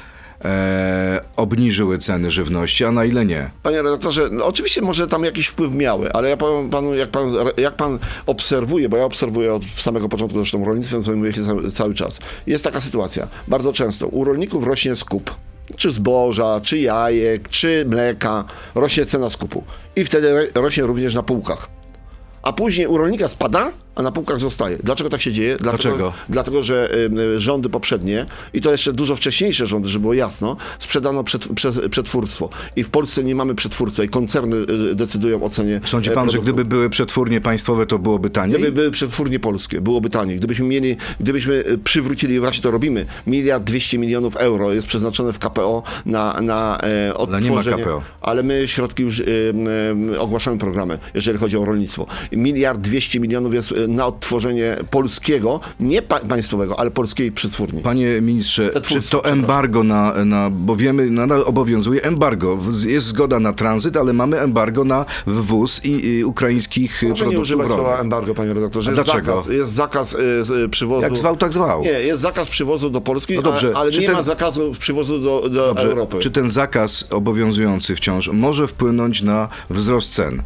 e, 0.45 1.21
obniżyły 1.35 1.97
ceny 1.97 2.31
żywności, 2.31 2.85
a 2.85 2.91
na 2.91 3.05
ile 3.05 3.25
nie? 3.25 3.49
Panie 3.63 3.81
redaktorze, 3.81 4.29
no 4.31 4.45
oczywiście 4.45 4.81
może 4.81 5.07
tam 5.07 5.23
jakiś 5.23 5.47
wpływ 5.47 5.73
miały, 5.73 6.11
ale 6.13 6.29
ja 6.29 6.37
powiem 6.37 6.69
panu, 6.69 6.95
jak 6.95 7.09
pan, 7.09 7.33
jak 7.57 7.75
pan 7.75 7.99
obserwuje, 8.25 8.89
bo 8.89 8.97
ja 8.97 9.05
obserwuję 9.05 9.53
od 9.53 9.63
samego 9.77 10.09
początku, 10.09 10.37
zresztą 10.39 10.65
rolnictwem 10.65 11.03
zajmuję 11.03 11.33
się 11.33 11.41
cały, 11.73 11.93
czas. 11.93 12.19
Jest 12.47 12.63
taka 12.63 12.81
sytuacja, 12.81 13.27
bardzo 13.47 13.73
często 13.73 14.07
u 14.07 14.23
rolników 14.23 14.63
rośnie 14.67 14.95
skup. 14.95 15.35
Czy 15.75 15.91
zboża, 15.91 16.61
czy 16.63 16.77
jajek, 16.79 17.49
czy 17.49 17.85
mleka, 17.87 18.45
rośnie 18.75 19.05
cena 19.05 19.29
skupu. 19.29 19.63
I 19.95 20.03
wtedy 20.05 20.33
ro- 20.33 20.61
rośnie 20.61 20.83
również 20.83 21.15
na 21.15 21.23
półkach. 21.23 21.67
A 22.41 22.53
później 22.53 22.87
u 22.87 22.97
rolnika 22.97 23.27
spada, 23.27 23.71
a 23.99 24.01
na 24.01 24.11
półkach 24.11 24.39
zostaje. 24.39 24.77
Dlaczego 24.83 25.09
tak 25.09 25.21
się 25.21 25.31
dzieje? 25.31 25.57
Dlatego, 25.59 25.83
Dlaczego? 25.83 26.13
Dlatego, 26.29 26.63
że 26.63 26.89
rządy 27.37 27.69
poprzednie, 27.69 28.25
i 28.53 28.61
to 28.61 28.71
jeszcze 28.71 28.93
dużo 28.93 29.15
wcześniejsze 29.15 29.67
rządy, 29.67 29.89
żeby 29.89 30.01
było 30.01 30.13
jasno, 30.13 30.57
sprzedano 30.79 31.23
przed, 31.23 31.47
przed, 31.55 31.89
przetwórstwo. 31.89 32.49
I 32.75 32.83
w 32.83 32.89
Polsce 32.89 33.23
nie 33.23 33.35
mamy 33.35 33.55
przetwórstwa 33.55 34.03
i 34.03 34.09
koncerny 34.09 34.55
y, 34.91 34.95
decydują 34.95 35.43
o 35.43 35.49
cenie 35.49 35.81
Sądzi 35.85 36.09
e, 36.09 36.13
pan, 36.13 36.29
że 36.29 36.31
produktu. 36.31 36.53
gdyby 36.53 36.69
były 36.69 36.89
przetwórnie 36.89 37.41
państwowe, 37.41 37.85
to 37.85 37.99
byłoby 37.99 38.29
taniej? 38.29 38.57
Gdyby 38.57 38.71
były 38.71 38.91
przetwórnie 38.91 39.39
polskie, 39.39 39.81
byłoby 39.81 40.09
taniej. 40.09 40.37
Gdybyśmy 40.37 40.65
mieli, 40.65 40.97
gdybyśmy 41.19 41.53
y, 41.53 41.77
przywrócili, 41.77 42.39
właśnie 42.39 42.63
to 42.63 42.71
robimy, 42.71 43.05
miliard 43.27 43.63
200 43.63 43.97
milionów 43.97 44.35
euro 44.35 44.73
jest 44.73 44.87
przeznaczone 44.87 45.33
w 45.33 45.39
KPO 45.39 45.83
na, 46.05 46.41
na 46.41 46.79
e, 46.83 47.13
odtworzenie. 47.13 47.83
KPO. 47.83 48.01
Ale 48.21 48.43
my 48.43 48.67
środki 48.67 49.03
już 49.03 49.19
y, 49.19 49.53
ogłaszamy 50.19 50.57
programy, 50.57 50.99
jeżeli 51.13 51.37
chodzi 51.37 51.57
o 51.57 51.65
rolnictwo. 51.65 52.05
Miliard 52.31 52.81
200 52.81 53.19
milionów 53.19 53.53
jest 53.53 53.73
na 53.95 54.05
odtworzenie 54.07 54.77
polskiego, 54.91 55.59
nie 55.79 56.01
pa, 56.01 56.19
państwowego, 56.19 56.79
ale 56.79 56.91
polskiej 56.91 57.31
przetwórni. 57.31 57.81
Panie 57.81 58.21
ministrze, 58.21 58.71
czy 58.81 59.01
to 59.01 59.25
embargo 59.25 59.83
na, 59.83 60.25
na, 60.25 60.49
bo 60.49 60.75
wiemy, 60.75 61.11
nadal 61.11 61.43
obowiązuje 61.45 62.01
embargo. 62.03 62.57
Jest 62.87 63.05
zgoda 63.05 63.39
na 63.39 63.53
tranzyt, 63.53 63.97
ale 63.97 64.13
mamy 64.13 64.39
embargo 64.39 64.83
na 64.83 65.05
wwóz 65.27 65.85
i, 65.85 66.05
i 66.07 66.23
ukraińskich 66.25 67.01
nie 67.03 67.13
produktów 67.13 67.41
używać 67.41 67.67
rolnych. 67.67 67.85
słowa 67.85 67.99
embargo, 68.01 68.35
panie 68.35 68.53
redaktorze. 68.53 68.91
Jest 68.91 69.03
dlaczego? 69.03 69.35
zakaz, 69.35 69.53
jest 69.53 69.71
zakaz 69.71 70.13
y, 70.13 70.17
y, 70.65 70.69
przywozu. 70.69 71.01
Jak 71.01 71.17
zwał, 71.17 71.37
tak 71.37 71.53
zwał. 71.53 71.81
Nie, 71.83 71.89
jest 71.89 72.21
zakaz 72.21 72.47
przywozu 72.49 72.89
do 72.89 73.01
Polski, 73.01 73.35
No 73.35 73.41
dobrze, 73.41 73.71
a, 73.75 73.79
ale 73.79 73.91
nie 73.91 74.01
ten- 74.05 74.15
ma 74.15 74.23
zakazu 74.23 74.71
przywozu 74.79 75.19
do, 75.19 75.41
do 75.49 75.49
Dobrze, 75.67 75.87
Europy. 75.87 76.19
czy 76.19 76.31
ten 76.31 76.49
zakaz 76.49 77.05
obowiązujący 77.11 77.95
wciąż 77.95 78.29
może 78.33 78.67
wpłynąć 78.67 79.21
na 79.21 79.49
wzrost 79.69 80.11
cen? 80.13 80.43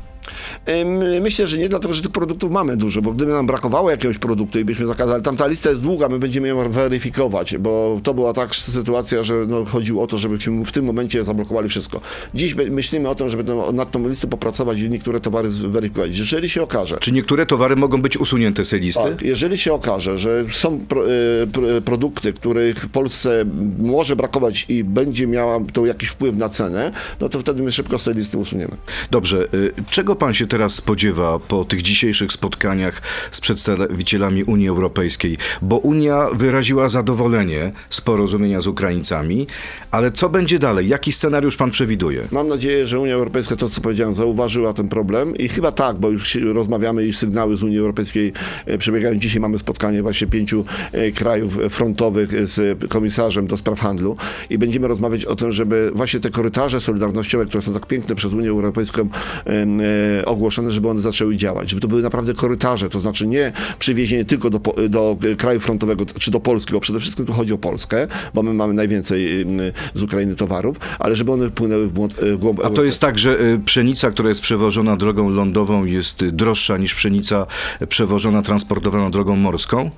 Myślę, 1.21 1.47
że 1.47 1.58
nie, 1.58 1.69
dlatego 1.69 1.93
że 1.93 2.01
tych 2.01 2.12
produktów 2.12 2.51
mamy 2.51 2.77
dużo, 2.77 3.01
bo 3.01 3.12
gdyby 3.12 3.32
nam 3.32 3.47
brakowało 3.47 3.91
jakiegoś 3.91 4.17
produktu 4.17 4.60
i 4.60 4.65
byśmy 4.65 4.86
zakazali, 4.86 5.23
tam 5.23 5.38
ta 5.38 5.47
lista 5.47 5.69
jest 5.69 5.82
długa, 5.82 6.10
my 6.10 6.19
będziemy 6.19 6.47
ją 6.47 6.71
weryfikować, 6.71 7.58
bo 7.58 7.99
to 8.03 8.13
była 8.13 8.34
tak 8.34 8.56
sytuacja, 8.56 9.23
że 9.23 9.34
no, 9.47 9.65
chodziło 9.65 10.03
o 10.03 10.08
to, 10.08 10.17
żebyśmy 10.17 10.65
w 10.65 10.71
tym 10.71 10.86
momencie 10.86 11.25
zablokowali 11.25 11.69
wszystko. 11.69 12.01
Dziś 12.36 12.56
my- 12.56 12.69
myślimy 12.71 13.10
o 13.10 13.15
tym, 13.15 13.29
żeby 13.29 13.43
nad 13.73 13.91
tą 13.91 14.08
listą 14.10 14.27
popracować 14.29 14.79
i 14.79 14.89
niektóre 14.89 15.19
towary 15.19 15.51
zweryfikować. 15.51 16.17
Jeżeli 16.17 16.49
się 16.49 16.63
okaże, 16.63 16.97
Czy 17.01 17.12
niektóre 17.12 17.45
towary 17.45 17.75
mogą 17.75 18.01
być 18.01 18.17
usunięte 18.17 18.65
z 18.65 18.69
tej 18.69 18.79
listy? 18.79 19.03
tak, 19.03 19.21
jeżeli 19.21 19.58
się 19.58 19.73
okaże, 19.73 20.19
że 20.19 20.45
są 20.51 20.79
pro, 20.79 21.01
pro, 21.53 21.63
produkty, 21.86 22.34
których 22.34 22.77
w 22.77 22.89
Polsce 22.89 23.45
może 23.79 24.15
brakować 24.15 24.65
i 24.69 24.84
będzie 24.84 25.27
miała 25.27 25.60
to 25.73 25.86
jakiś 25.86 26.10
wpływ 26.10 26.38
na 26.38 26.49
cenę, 26.49 26.91
no 27.19 27.29
to 27.29 27.39
wtedy 27.39 27.63
my 27.63 27.71
szybko 27.71 27.99
z 27.99 28.03
tej 28.03 28.15
listy 28.15 28.38
usuniemy. 28.38 28.71
Dobrze, 29.12 29.47
y, 29.53 29.73
czego 29.89 30.15
pan 30.15 30.33
się 30.34 30.48
teraz 30.48 30.76
spodziewa 30.76 31.39
po 31.39 31.65
tych 31.65 31.82
dzisiejszych 31.82 32.32
spotkaniach 32.32 33.02
z 33.32 33.41
przedstawicielami 33.41 34.43
Unii 34.43 34.69
Europejskiej? 34.69 35.38
Bo 35.62 35.78
Unia 35.78 36.28
wyraziła 36.34 36.89
zadowolenie 36.89 37.72
z 37.89 38.02
porozumienia 38.02 38.62
z 38.62 38.67
Ukraińcami, 38.67 39.48
ale 39.91 40.12
co 40.12 40.30
będzie 40.30 40.60
dalej? 40.60 40.88
Jaki 40.88 41.12
scenariusz 41.12 41.58
pan 41.58 41.72
przewiduje? 41.72 42.24
Mam 42.32 42.48
nadzieję, 42.48 42.88
że 42.88 43.00
Unia 43.00 43.13
Europejska, 43.13 43.56
to 43.56 43.69
co 43.69 43.82
powiedziałem, 43.82 44.13
zauważyła 44.13 44.74
ten 44.74 44.89
problem 44.89 45.36
i 45.36 45.48
chyba 45.48 45.72
tak, 45.72 46.00
bo 46.00 46.10
już 46.10 46.36
rozmawiamy 46.36 47.08
i 47.08 47.13
sygnały 47.13 47.58
z 47.58 47.63
Unii 47.63 47.80
Europejskiej 47.80 48.34
e, 48.65 48.78
przebiegają. 48.78 49.15
Dzisiaj 49.15 49.41
mamy 49.41 49.60
spotkanie 49.60 50.02
właśnie 50.02 50.28
pięciu 50.28 50.65
e, 50.91 51.12
krajów 51.12 51.58
frontowych 51.69 52.34
e, 52.34 52.48
z 52.48 52.89
komisarzem 52.89 53.48
do 53.48 53.58
spraw 53.58 53.80
handlu 53.80 54.17
i 54.50 54.58
będziemy 54.58 54.88
rozmawiać 54.88 55.26
o 55.26 55.36
tym, 55.36 55.52
żeby 55.52 55.91
właśnie 55.96 56.19
te 56.19 56.30
korytarze 56.30 56.82
solidarnościowe, 56.82 57.46
które 57.46 57.63
są 57.63 57.74
tak 57.74 57.86
piękne 57.86 58.15
przez 58.15 58.34
Unię 58.34 58.50
Europejską 58.50 59.10
ogłoszone, 60.26 60.72
żeby 60.72 60.90
one 60.90 61.02
zaczęły 61.02 61.36
działać, 61.36 61.70
żeby 61.70 61.82
to 61.82 61.88
były 61.88 62.02
naprawdę 62.02 62.34
korytarze, 62.34 62.90
to 62.90 63.00
znaczy 63.00 63.28
nie 63.28 63.52
przywiezienie 63.80 64.26
tylko 64.26 64.50
do, 64.50 64.60
do 64.90 65.18
kraju 65.38 65.60
frontowego 65.60 66.06
czy 66.06 66.32
do 66.32 66.40
Polski, 66.40 66.74
bo 66.74 66.80
przede 66.80 67.00
wszystkim 67.00 67.26
tu 67.26 67.34
chodzi 67.34 67.54
o 67.54 67.58
Polskę, 67.58 68.08
bo 68.34 68.44
my 68.44 68.54
mamy 68.54 68.74
najwięcej 68.74 69.46
z 69.94 70.04
Ukrainy 70.04 70.36
towarów, 70.36 70.78
ale 71.00 71.16
żeby 71.16 71.32
one 71.32 71.50
wpłynęły 71.50 71.88
w 71.88 71.94
głąb, 71.94 72.14
w 72.14 72.38
głąb 72.38 72.60
A 72.66 72.70
to 72.70 72.84
jest 72.84 73.02
tak, 73.02 73.18
że 73.18 73.42
y, 73.42 73.60
pszenica, 73.66 74.12
która 74.12 74.30
jest 74.30 74.42
przewożona 74.42 74.98
drogą 74.98 75.30
lądową 75.30 75.86
jest 75.86 76.26
droższa 76.26 76.78
niż 76.78 76.96
pszenica 76.96 77.48
przewożona, 77.90 78.42
transportowana 78.42 79.10
drogą 79.10 79.36
morską? 79.36 79.90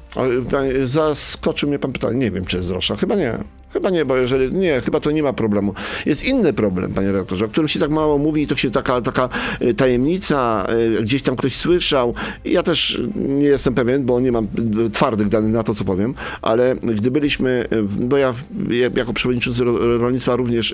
Zaskoczył 0.86 1.70
mnie 1.70 1.80
pan 1.80 1.92
pytanie. 1.92 2.20
Nie 2.20 2.32
wiem, 2.32 2.46
czy 2.46 2.58
jest 2.58 2.70
droższa. 2.70 2.96
Chyba 2.96 3.16
nie. 3.16 3.38
Chyba 3.76 3.90
nie, 3.90 4.06
bo 4.06 4.18
jeżeli. 4.18 4.56
Nie, 4.56 4.82
chyba 4.82 5.00
to 5.00 5.12
nie 5.12 5.24
ma 5.24 5.34
problemu. 5.34 5.74
Jest 6.06 6.24
inny 6.26 6.54
problem, 6.54 6.94
panie 6.94 7.12
redaktorze, 7.12 7.46
o 7.46 7.48
którym 7.48 7.68
się 7.68 7.80
tak 7.80 7.90
mało 7.90 8.18
mówi 8.18 8.42
i 8.42 8.48
to 8.48 8.56
się 8.56 8.72
taka, 8.72 9.02
taka 9.02 9.30
y, 9.62 9.74
tajemnica, 9.74 10.68
y, 11.00 11.04
gdzieś 11.04 11.24
tam 11.24 11.36
ktoś 11.36 11.56
słyszał. 11.56 12.14
Ja 12.46 12.64
też 12.64 13.02
nie 13.16 13.46
jestem 13.46 13.74
pewien, 13.74 14.06
bo 14.06 14.20
nie 14.20 14.32
mam 14.32 14.48
y, 14.86 14.90
twardych 14.90 15.30
danych 15.30 15.52
na 15.54 15.64
to, 15.64 15.76
co 15.76 15.84
powiem, 15.86 16.14
ale 16.42 16.76
gdy 16.84 17.12
byliśmy, 17.12 17.66
bo 18.02 18.18
ja 18.18 18.34
w- 18.34 18.72
ja 18.72 18.90
jako 18.96 19.14
przewodniczący 19.14 19.64
ro- 19.64 19.98
rolnictwa 19.98 20.36
również 20.36 20.74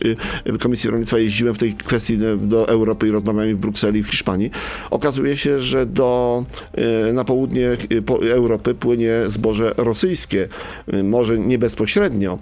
Komisji 0.60 0.90
Rolnictwa 0.90 1.20
jeździłem 1.20 1.54
w 1.54 1.58
tej 1.58 1.74
kwestii 1.74 2.18
do 2.42 2.68
Europy 2.68 3.08
i 3.08 3.12
rozmawiałem 3.12 3.56
w 3.56 3.60
Brukseli 3.60 4.00
i 4.00 4.04
w 4.04 4.08
Hiszpanii. 4.10 4.52
Okazuje 4.92 5.38
się, 5.38 5.60
że 5.60 5.86
do, 5.86 6.44
na 7.14 7.24
południe 7.26 7.70
po- 8.06 8.22
Europy 8.32 8.74
płynie 8.76 9.12
zboże 9.30 9.74
rosyjskie, 9.78 10.48
może 11.04 11.40
nie 11.40 11.58
bezpośrednio. 11.60 12.40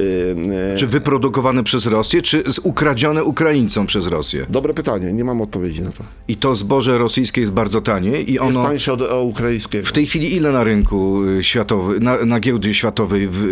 Y, 0.00 0.36
y, 0.74 0.76
Czy 0.76 0.86
wyprodukowane 0.86 1.64
przez 1.64 1.86
Rosję, 1.86 2.22
czy 2.22 2.44
ukradzione 2.62 3.24
Ukraińcom 3.24 3.86
przez 3.86 4.06
Rosję? 4.06 4.46
Dobre 4.50 4.74
pytanie, 4.74 5.12
nie 5.12 5.24
mam 5.24 5.40
odpowiedzi 5.40 5.82
na 5.82 5.92
to. 5.92 6.04
I 6.28 6.36
to 6.36 6.54
zboże 6.56 6.98
rosyjskie 6.98 7.40
jest 7.40 7.52
bardzo 7.52 7.80
tanie 7.80 8.22
i 8.22 8.32
Jest 8.32 8.44
ono... 8.44 8.62
tańsze 8.62 8.92
od 8.92 9.02
od 9.02 9.24
ukraińskiego. 9.30 9.86
W 9.86 9.92
tej 9.92 10.06
chwili 10.06 10.36
ile 10.36 10.52
na 10.52 10.64
rynku 10.64 11.24
y, 11.24 11.42
światowym, 11.42 12.02
na, 12.02 12.16
na 12.24 12.40
giełdzie 12.40 12.74
światowej 12.74 13.28
w, 13.30 13.44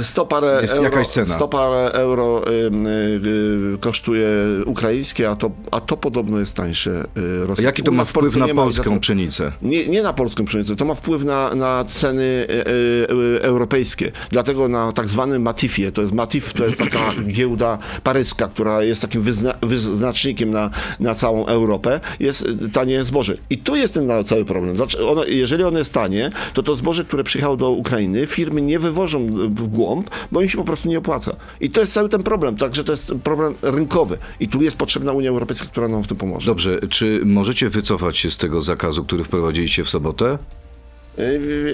y, 0.00 0.04
100 0.04 0.26
parę 0.26 0.58
Jest 0.62 0.74
euro, 0.76 0.84
jakaś 0.84 1.08
cena. 1.08 1.34
100 1.34 1.48
parę 1.48 1.90
euro 1.92 2.42
y, 2.48 2.50
y, 2.52 3.74
y, 3.74 3.78
kosztuje 3.80 4.28
ukraińskie, 4.66 5.30
a 5.30 5.36
to, 5.36 5.50
a 5.70 5.80
to 5.80 5.96
podobno 5.96 6.38
jest 6.38 6.54
tańsze 6.54 6.90
y, 7.16 7.38
rosyjskie. 7.40 7.62
jaki 7.62 7.82
to 7.82 7.92
ma 7.92 8.04
wpływ 8.04 8.36
na 8.36 8.46
ma 8.46 8.54
polską 8.54 8.82
dlatego- 8.82 9.00
pszenicę? 9.00 9.52
Nie, 9.62 9.88
nie 9.88 10.02
na 10.02 10.12
polską 10.12 10.44
pszenicę, 10.44 10.76
to 10.76 10.84
ma 10.84 10.94
wpływ 10.94 11.24
na, 11.24 11.54
na 11.54 11.84
ceny 11.84 12.46
e, 12.48 12.66
e, 12.66 13.42
europejskie. 13.42 14.12
Dlatego 14.30 14.68
na 14.68 14.92
tak 14.92 15.08
zwanym 15.08 15.42
Matifie, 15.78 15.92
to 15.92 16.02
jest 16.02 16.14
Matif, 16.14 16.52
to 16.52 16.64
jest 16.66 16.78
taka 16.78 17.14
giełda 17.36 17.78
paryska, 18.02 18.48
która 18.48 18.82
jest 18.82 19.02
takim 19.02 19.22
wyzna, 19.22 19.54
wyznacznikiem 19.62 20.50
na, 20.50 20.70
na 21.00 21.14
całą 21.14 21.46
Europę, 21.46 22.00
jest 22.20 22.48
e, 22.64 22.68
tanie 22.68 23.04
zboże. 23.04 23.36
I 23.50 23.58
tu 23.58 23.76
jest 23.76 23.94
ten 23.94 24.10
cały 24.24 24.44
problem. 24.44 24.76
Znaczy, 24.76 25.06
ono, 25.06 25.24
jeżeli 25.24 25.64
ono 25.64 25.78
jest 25.78 25.94
tanie, 25.94 26.30
to 26.54 26.62
to 26.62 26.76
zboże, 26.76 27.04
które 27.04 27.24
przyjechało 27.24 27.56
do 27.56 27.70
Ukrainy, 27.70 28.26
firmy 28.26 28.62
nie 28.62 28.78
wywożą 28.78 29.26
w 29.48 29.68
głąb, 29.68 30.10
bo 30.32 30.42
im 30.42 30.48
się 30.48 30.58
po 30.58 30.64
prostu 30.64 30.88
nie 30.88 30.98
opłaca. 30.98 31.36
I 31.60 31.70
to 31.70 31.80
jest 31.80 31.92
cały 31.92 32.08
ten 32.08 32.22
problem. 32.22 32.56
Także 32.56 32.84
to 32.84 32.92
jest 32.92 33.12
problem 33.24 33.54
rynkowy. 33.62 34.18
I 34.40 34.48
tu 34.48 34.62
jest 34.62 34.76
potrzebna 34.76 35.12
Unia 35.12 35.30
Europejska, 35.30 35.66
która 35.66 35.88
nam 35.88 36.02
w 36.02 36.08
tym 36.08 36.16
pomoże. 36.16 36.46
Dobrze, 36.46 36.80
czy 36.88 37.20
możecie 37.24 37.68
wycofać 37.68 38.18
się 38.18 38.30
z 38.30 38.36
tego 38.36 38.60
zakazu, 38.60 39.04
który 39.04 39.24
wprowadziliście 39.24 39.84
w 39.84 39.90
sobotę? 39.90 40.38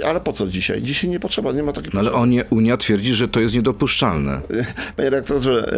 E, 0.00 0.06
Ale 0.06 0.20
po 0.20 0.32
co 0.32 0.46
dzisiaj? 0.46 0.82
Dzisiaj 0.82 1.10
nie 1.10 1.20
potrzeba, 1.20 1.52
nie 1.52 1.62
ma 1.62 1.72
takiej 1.72 1.90
No 1.94 2.00
ale 2.00 2.12
Unia, 2.12 2.42
Unia 2.50 2.76
twierdzi, 2.76 3.14
że 3.14 3.28
to 3.28 3.40
jest 3.40 3.54
niedopuszczalne. 3.54 4.40
Panie 4.96 5.10
redaktorze, 5.10 5.72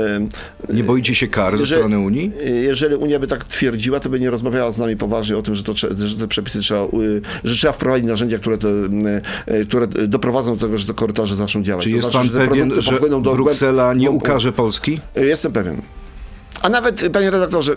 e, 0.70 0.74
Nie 0.74 0.84
boicie 0.84 1.14
się 1.14 1.26
kar 1.26 1.58
ze 1.58 1.66
strony 1.66 1.98
Unii? 1.98 2.32
e, 2.46 2.50
jeżeli 2.50 2.94
Unia 2.94 3.18
by 3.18 3.26
tak 3.26 3.44
twierdziła, 3.44 4.00
to 4.00 4.08
by 4.08 4.20
nie 4.20 4.30
rozmawiała 4.30 4.72
z 4.72 4.78
nami 4.78 4.96
poważnie 4.96 5.36
o 5.36 5.42
tym, 5.42 5.54
że, 5.54 5.62
to, 5.62 5.74
że 5.74 6.16
te 6.18 6.28
przepisy 6.28 6.60
trzeba, 6.60 6.86
że 7.44 7.56
trzeba 7.56 7.72
wprowadzić 7.72 8.08
narzędzia, 8.08 8.38
które, 8.38 8.58
to, 8.58 8.68
które 9.68 9.86
doprowadzą 9.86 10.56
do 10.56 10.66
tego, 10.66 10.78
że 10.78 10.86
te 10.86 10.94
korytarze 10.94 11.36
zaczną 11.36 11.62
działać. 11.62 11.84
Czy 11.84 11.90
To 11.90 11.96
jest 11.96 12.10
znaczy, 12.10 12.30
pan 12.30 12.40
że 12.40 12.48
pewien, 12.48 12.80
że 12.80 13.00
Bruksela 13.20 13.92
głęb- 13.92 13.96
nie 13.96 14.10
ukaże 14.10 14.52
Polski? 14.52 15.00
Jestem 15.16 15.52
pewien. 15.52 15.82
A 16.62 16.68
nawet, 16.68 17.08
panie 17.12 17.30
redaktorze, 17.30 17.76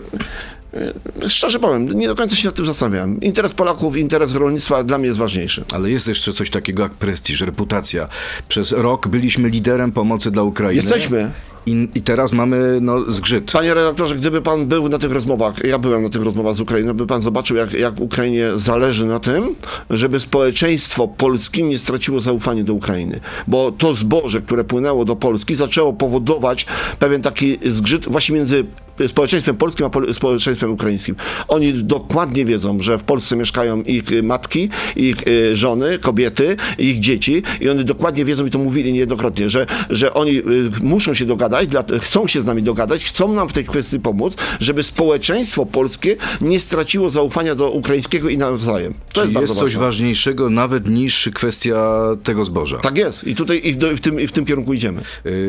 szczerze 1.28 1.58
powiem, 1.58 1.92
nie 1.92 2.06
do 2.06 2.14
końca 2.14 2.36
się 2.36 2.48
nad 2.48 2.54
tym 2.54 2.66
zastanawiałem. 2.66 3.20
Interes 3.20 3.54
Polaków, 3.54 3.96
interes 3.96 4.34
rolnictwa 4.34 4.84
dla 4.84 4.98
mnie 4.98 5.06
jest 5.06 5.18
ważniejszy. 5.18 5.64
Ale 5.72 5.90
jest 5.90 6.08
jeszcze 6.08 6.32
coś 6.32 6.50
takiego 6.50 6.82
jak 6.82 6.92
prestiż, 6.92 7.40
reputacja. 7.40 8.08
Przez 8.48 8.72
rok 8.72 9.08
byliśmy 9.08 9.48
liderem 9.48 9.92
pomocy 9.92 10.30
dla 10.30 10.42
Ukrainy. 10.42 10.76
Jesteśmy. 10.76 11.30
I, 11.66 11.88
i 11.94 12.02
teraz 12.02 12.32
mamy 12.32 12.78
no, 12.80 13.10
zgrzyt. 13.10 13.52
Panie 13.52 13.74
redaktorze, 13.74 14.16
gdyby 14.16 14.42
pan 14.42 14.66
był 14.66 14.88
na 14.88 14.98
tych 14.98 15.12
rozmowach, 15.12 15.64
ja 15.64 15.78
byłem 15.78 16.02
na 16.02 16.08
tych 16.08 16.22
rozmowach 16.22 16.56
z 16.56 16.60
Ukrainą, 16.60 16.94
by 16.94 17.06
pan 17.06 17.22
zobaczył, 17.22 17.56
jak, 17.56 17.72
jak 17.72 18.00
Ukrainie 18.00 18.46
zależy 18.56 19.06
na 19.06 19.20
tym, 19.20 19.54
żeby 19.90 20.20
społeczeństwo 20.20 21.08
polskie 21.08 21.62
nie 21.62 21.78
straciło 21.78 22.20
zaufania 22.20 22.64
do 22.64 22.74
Ukrainy. 22.74 23.20
Bo 23.46 23.72
to 23.72 23.94
zboże, 23.94 24.40
które 24.42 24.64
płynęło 24.64 25.04
do 25.04 25.16
Polski, 25.16 25.56
zaczęło 25.56 25.92
powodować 25.92 26.66
pewien 26.98 27.22
taki 27.22 27.58
zgrzyt 27.64 28.08
właśnie 28.08 28.34
między 28.34 28.64
społeczeństwem 29.08 29.56
polskim 29.56 29.86
a 29.86 30.14
społeczeństwem 30.14 30.72
ukraińskim. 30.72 31.16
Oni 31.48 31.72
dokładnie 31.74 32.44
wiedzą, 32.44 32.80
że 32.80 32.98
w 32.98 33.02
Polsce 33.04 33.36
mieszkają 33.36 33.82
ich 33.82 34.12
y, 34.12 34.22
matki, 34.22 34.68
ich 34.96 35.28
y, 35.28 35.56
żony, 35.56 35.98
kobiety, 35.98 36.56
ich 36.78 37.00
dzieci 37.00 37.42
i 37.60 37.68
oni 37.68 37.84
dokładnie 37.84 38.24
wiedzą 38.24 38.46
i 38.46 38.50
to 38.50 38.58
mówili 38.58 38.92
niejednokrotnie, 38.92 39.50
że, 39.50 39.66
że 39.90 40.14
oni 40.14 40.38
y, 40.38 40.42
muszą 40.82 41.14
się 41.14 41.26
dogadać, 41.26 41.68
chcą 42.00 42.26
się 42.26 42.40
z 42.40 42.44
nami 42.44 42.62
dogadać, 42.62 43.04
chcą 43.04 43.32
nam 43.32 43.48
w 43.48 43.52
tej 43.52 43.64
kwestii 43.64 44.00
pomóc, 44.00 44.36
żeby 44.60 44.82
społeczeństwo 44.82 45.66
polskie 45.66 46.16
nie 46.40 46.60
straciło 46.60 47.10
zaufania 47.10 47.54
do 47.54 47.70
ukraińskiego 47.70 48.28
i 48.28 48.38
nawzajem. 48.38 48.94
To 49.12 49.20
Czyli 49.20 49.34
jest 49.34 49.40
jest 49.40 49.54
coś 49.54 49.74
ważne. 49.74 49.86
ważniejszego 49.86 50.50
nawet 50.50 50.88
niż 50.88 51.30
kwestia 51.34 52.00
tego 52.22 52.44
zboża. 52.44 52.78
Tak 52.78 52.98
jest 52.98 53.26
i 53.26 53.34
tutaj 53.34 53.60
i 53.64 53.72
w, 53.72 54.00
tym, 54.00 54.20
i 54.20 54.26
w 54.26 54.32
tym 54.32 54.44
kierunku 54.44 54.74
idziemy. 54.74 55.02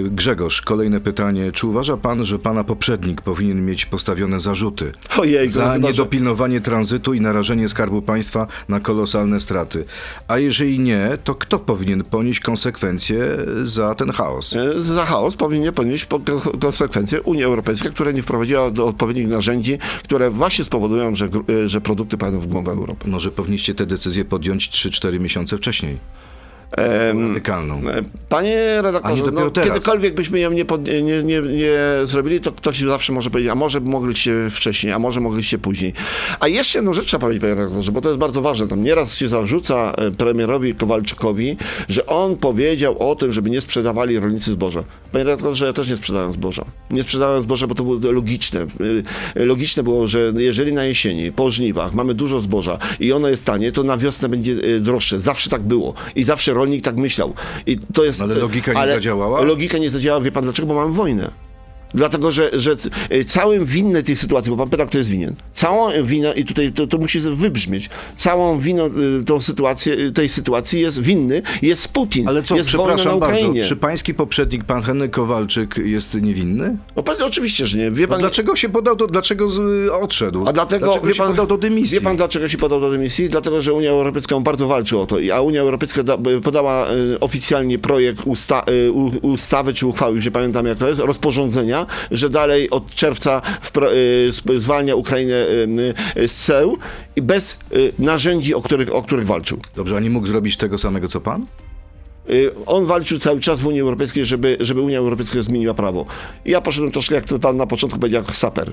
Grzegorz, 0.04 0.62
kolejne 0.62 1.00
pytanie. 1.00 1.52
Czy 1.52 1.68
uważa 1.68 1.98
pan, 1.98 2.26
że 2.26 2.40
pana 2.40 2.64
poprzednik 2.64 3.22
powinien 3.22 3.41
mieć 3.46 3.86
postawione 3.86 4.40
zarzuty 4.40 4.92
Ojej, 5.18 5.50
za 5.50 5.78
niedopilnowanie 5.78 6.62
tranzytu 6.62 7.14
i 7.14 7.22
narażenie 7.22 7.70
Skarbu 7.70 8.02
Państwa 8.02 8.48
na 8.70 8.80
kolosalne 8.80 9.40
straty? 9.40 9.86
A 10.28 10.38
jeżeli 10.38 10.80
nie, 10.80 11.10
to 11.24 11.36
kto 11.36 11.60
powinien 11.60 12.04
ponieść 12.04 12.40
konsekwencje 12.40 13.18
za 13.64 13.96
ten 13.96 14.12
chaos? 14.12 14.56
E, 14.56 14.82
Za 14.84 15.06
chaos 15.06 15.36
powinien 15.36 15.74
ponieść 15.74 16.06
po- 16.06 16.20
ko- 16.20 16.52
konsekwencje 16.62 17.22
Unia 17.22 17.46
Europejska, 17.46 17.90
która 17.90 18.12
nie 18.12 18.22
wprowadziła 18.22 18.72
do 18.72 18.86
odpowiednich 18.88 19.28
narzędzi, 19.28 19.78
które 20.04 20.30
właśnie 20.30 20.66
spowodują, 20.66 21.16
że, 21.16 21.30
e, 21.66 21.70
że 21.70 21.82
produkty 21.82 22.18
pojadą 22.18 22.40
w 22.40 22.48
głąb 22.48 22.68
Europy. 22.68 23.10
Może 23.10 23.32
powinniście 23.32 23.74
te 23.74 23.86
decyzje 23.86 24.26
podjąć 24.26 24.70
3-4 24.70 25.20
miesiące 25.20 25.58
wcześniej. 25.58 25.98
Radykalną. 26.78 27.90
E, 27.90 28.02
Panie 28.30 28.82
redaktorze, 28.82 29.24
no, 29.34 29.52
kiedykolwiek 29.52 30.16
byśmy 30.16 30.40
ją 30.40 30.52
nie, 30.52 30.66
pod, 30.66 30.88
nie, 30.88 31.02
nie, 31.24 31.42
nie 31.42 31.72
zrobili, 32.06 32.40
to 32.40 32.52
ktoś 32.52 32.80
zawsze 32.80 33.14
może 33.14 33.30
powiedzieć, 33.30 33.52
a 33.52 33.56
może 33.56 33.80
mogliście 33.80 34.50
wcześniej, 34.52 34.94
a 34.94 35.00
może 35.00 35.22
mogliście 35.22 35.58
później. 35.58 35.94
A 36.40 36.48
jeszcze 36.48 36.78
jedną 36.80 36.94
rzecz 36.94 37.06
trzeba 37.06 37.22
powiedzieć, 37.22 37.42
panie 37.42 37.56
redaktorze, 37.56 37.92
bo 37.92 38.02
to 38.02 38.10
jest 38.10 38.20
bardzo 38.20 38.42
ważne. 38.42 38.68
Tam 38.68 38.84
nieraz 38.84 39.18
się 39.18 39.28
zarzuca 39.28 39.94
e, 39.98 40.12
premierowi 40.12 40.76
Kowalczykowi, 40.76 41.58
że 41.90 42.06
on 42.06 42.36
powiedział 42.36 43.10
o 43.10 43.16
tym, 43.16 43.32
żeby 43.32 43.50
nie 43.50 43.62
sprzedawali 43.62 44.20
rolnicy 44.20 44.52
zboża. 44.54 44.84
Panie 45.12 45.24
redaktorze, 45.24 45.66
ja 45.66 45.74
też 45.74 45.90
nie 45.90 45.98
sprzedałem 45.98 46.34
zboża. 46.34 46.66
Nie 46.92 47.04
sprzedałem 47.04 47.44
zboża, 47.44 47.68
bo 47.68 47.76
to 47.76 47.84
było 47.84 48.12
logiczne. 48.12 48.60
E, 49.36 49.46
Logiczne 49.46 49.84
było, 49.84 50.08
że 50.08 50.34
jeżeli 50.38 50.74
na 50.74 50.84
jesieni, 50.86 51.32
po 51.32 51.52
żniwach 51.52 51.94
mamy 51.94 52.14
dużo 52.14 52.40
zboża 52.40 52.78
i 53.00 53.14
ono 53.14 53.28
jest 53.28 53.46
tanie, 53.46 53.72
to 53.72 53.84
na 53.84 53.98
wiosnę 53.98 54.30
będzie 54.30 54.80
droższe. 54.80 55.20
Zawsze 55.20 55.50
tak 55.50 55.62
było. 55.62 55.94
I 56.16 56.24
zawsze 56.24 56.54
rolnik 56.62 56.84
tak 56.84 56.98
myślał. 56.98 57.34
I 57.66 57.78
to 57.94 58.04
jest, 58.04 58.22
Ale 58.22 58.36
logika 58.36 58.74
nie 58.74 58.80
ale 58.80 58.94
zadziałała? 58.94 59.42
Logika 59.42 59.78
nie 59.78 59.90
zadziałała, 59.90 60.24
wie 60.24 60.32
pan 60.32 60.44
dlaczego? 60.44 60.68
Bo 60.68 60.74
mamy 60.74 60.94
wojnę. 60.94 61.32
Dlatego, 61.94 62.32
że, 62.32 62.50
że 62.54 62.76
y, 63.14 63.26
całym 63.26 63.66
winny 63.66 64.04
tej 64.04 64.16
sytuacji, 64.16 64.52
bo 64.52 64.58
pan 64.58 64.70
pyta, 64.70 64.86
kto 64.86 64.98
jest 64.98 65.10
winien. 65.10 65.36
Całą 65.54 66.04
winę, 66.04 66.34
i 66.36 66.46
tutaj 66.46 66.72
to, 66.72 66.88
to 66.88 66.98
musi 66.98 67.20
wybrzmieć, 67.20 67.90
całą 68.16 68.60
winą 68.60 68.90
y, 69.22 69.24
tą 69.26 69.42
sytuację, 69.42 69.94
y, 69.94 70.12
tej 70.12 70.30
sytuacji 70.30 70.82
jest 70.82 71.02
winny, 71.02 71.42
jest 71.62 71.88
Putin. 71.88 72.28
Ale 72.28 72.44
co, 72.44 72.56
jest 72.56 72.70
przepraszam 72.70 73.20
bardzo, 73.20 73.54
czy 73.68 73.76
pański 73.76 74.14
poprzednik, 74.14 74.64
pan 74.64 74.82
Henryk 74.82 75.12
Kowalczyk, 75.12 75.78
jest 75.78 76.22
niewinny? 76.22 76.78
No, 76.96 77.04
pan, 77.04 77.16
oczywiście, 77.22 77.68
że 77.68 77.78
nie. 77.78 77.92
Wie 77.92 78.08
pan, 78.08 78.20
dlaczego 78.20 78.56
się 78.56 78.70
podał 78.70 78.96
do, 78.96 79.08
dlaczego 79.08 79.50
z, 79.50 79.90
odszedł? 79.90 80.44
A 80.48 80.54
dlatego, 80.54 80.86
dlaczego 80.86 81.08
wie 81.08 81.14
się 81.14 81.18
pan, 81.18 81.30
podał 81.32 81.48
do 81.48 81.58
dymisji? 81.58 81.96
Wie 81.96 82.02
pan, 82.02 82.18
dlaczego 82.18 82.50
się 82.50 82.58
podał 82.58 82.82
do 82.82 82.90
dymisji? 82.92 83.30
Dlatego, 83.30 83.62
że 83.62 83.74
Unia 83.74 83.90
Europejska 83.90 84.40
bardzo 84.40 84.68
walczy 84.68 84.98
o 84.98 85.06
to, 85.06 85.18
a 85.34 85.42
Unia 85.42 85.62
Europejska 85.62 86.04
da, 86.04 86.18
podała 86.44 86.88
oficjalnie 87.20 87.80
projekt 87.80 88.22
usta, 88.26 88.64
ustawy 89.22 89.74
czy 89.74 89.88
uchwały, 89.88 90.16
już 90.16 90.26
nie 90.26 90.32
pamiętam 90.32 90.66
jak 90.66 90.78
to 90.78 90.88
jest, 90.88 91.00
rozporządzenia, 91.00 91.81
że 92.12 92.30
dalej 92.30 92.70
od 92.70 92.96
czerwca 92.96 93.42
y, 93.94 94.62
zwalnia 94.62 94.96
Ukrainę 94.96 95.34
y, 95.36 95.94
y, 96.18 96.28
z 96.28 96.36
ceł 96.36 96.78
i 97.16 97.22
bez 97.22 97.58
narzędzi, 98.00 98.54
o 98.56 98.62
których, 98.62 98.96
o 98.96 99.04
których 99.04 99.28
walczył. 99.28 99.60
Dobrze, 99.76 99.98
a 99.98 100.00
nie 100.00 100.10
mógł 100.10 100.28
zrobić 100.28 100.58
tego 100.58 100.78
samego, 100.78 101.08
co 101.08 101.22
pan? 101.22 101.46
Y, 102.32 102.52
On 102.66 102.86
walczył 102.86 103.20
cały 103.20 103.40
czas 103.40 103.60
w 103.60 103.68
Unii 103.68 103.82
Europejskiej, 103.82 104.26
żeby, 104.26 104.58
żeby 104.60 104.82
Unia 104.82 104.98
Europejska 104.98 105.44
zmieniła 105.44 105.74
prawo. 105.74 106.06
Ja 106.46 106.62
poszedłem 106.62 106.92
troszkę, 106.92 107.16
jak 107.16 107.26
to 107.26 107.40
pan 107.40 107.58
na 107.58 107.68
początku 107.68 108.00
powiedział, 108.00 108.22
jako 108.22 108.34
saper. 108.34 108.72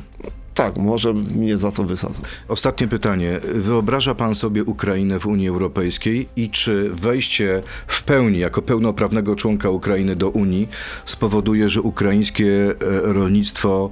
Tak, 0.54 0.76
może 0.76 1.12
mnie 1.12 1.58
za 1.58 1.72
to 1.72 1.84
wysadzą. 1.84 2.20
Ostatnie 2.48 2.88
pytanie. 2.88 3.40
Wyobraża 3.54 4.14
pan 4.14 4.34
sobie 4.34 4.64
Ukrainę 4.64 5.18
w 5.18 5.26
Unii 5.26 5.48
Europejskiej 5.48 6.28
i 6.36 6.50
czy 6.50 6.90
wejście 6.90 7.62
w 7.86 8.02
pełni 8.02 8.38
jako 8.38 8.62
pełnoprawnego 8.62 9.36
członka 9.36 9.70
Ukrainy 9.70 10.16
do 10.16 10.28
Unii 10.28 10.68
spowoduje, 11.04 11.68
że 11.68 11.82
ukraińskie 11.82 12.70
e, 12.70 12.74
rolnictwo 13.12 13.90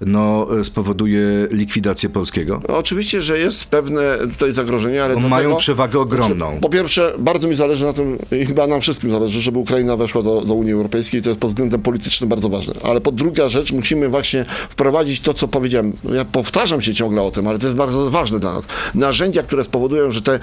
no, 0.00 0.46
e, 0.60 0.64
spowoduje 0.64 1.48
likwidację 1.50 2.08
polskiego? 2.08 2.62
No, 2.68 2.76
oczywiście, 2.76 3.22
że 3.22 3.38
jest 3.38 3.64
pewne 3.64 4.18
tutaj 4.32 4.52
zagrożenie, 4.52 5.04
ale 5.04 5.16
mają 5.16 5.56
przewagę 5.56 6.00
ogromną. 6.00 6.58
Po 6.60 6.68
pierwsze, 6.68 7.12
bardzo 7.18 7.48
mi 7.48 7.54
zależy 7.54 7.84
na 7.84 7.92
tym, 7.92 8.18
i 8.42 8.46
chyba 8.46 8.66
nam 8.66 8.80
wszystkim 8.80 9.10
zależy, 9.10 9.42
żeby 9.42 9.58
Ukraina 9.58 9.96
weszła 9.96 10.22
do, 10.22 10.40
do 10.40 10.54
Unii 10.54 10.72
Europejskiej. 10.72 11.22
To 11.22 11.28
jest 11.28 11.40
pod 11.40 11.50
względem 11.50 11.82
politycznym 11.82 12.30
bardzo 12.30 12.48
ważne. 12.48 12.74
Ale 12.82 13.00
po 13.00 13.12
druga 13.12 13.48
rzecz, 13.48 13.72
musimy 13.72 14.08
właśnie 14.08 14.44
wprowadzić 14.68 15.20
to, 15.20 15.34
co 15.34 15.48
powiedziałem. 15.48 15.92
Ja 16.12 16.24
powtarzam 16.24 16.80
się 16.80 16.94
ciągle 16.94 17.22
o 17.22 17.30
tym, 17.30 17.46
ale 17.46 17.58
to 17.58 17.66
jest 17.66 17.76
bardzo 17.76 18.10
ważne 18.10 18.38
dla 18.40 18.54
nas. 18.54 18.64
Narzędzia, 18.94 19.42
które 19.42 19.64
spowodują, 19.64 20.10
że 20.10 20.22
te 20.22 20.34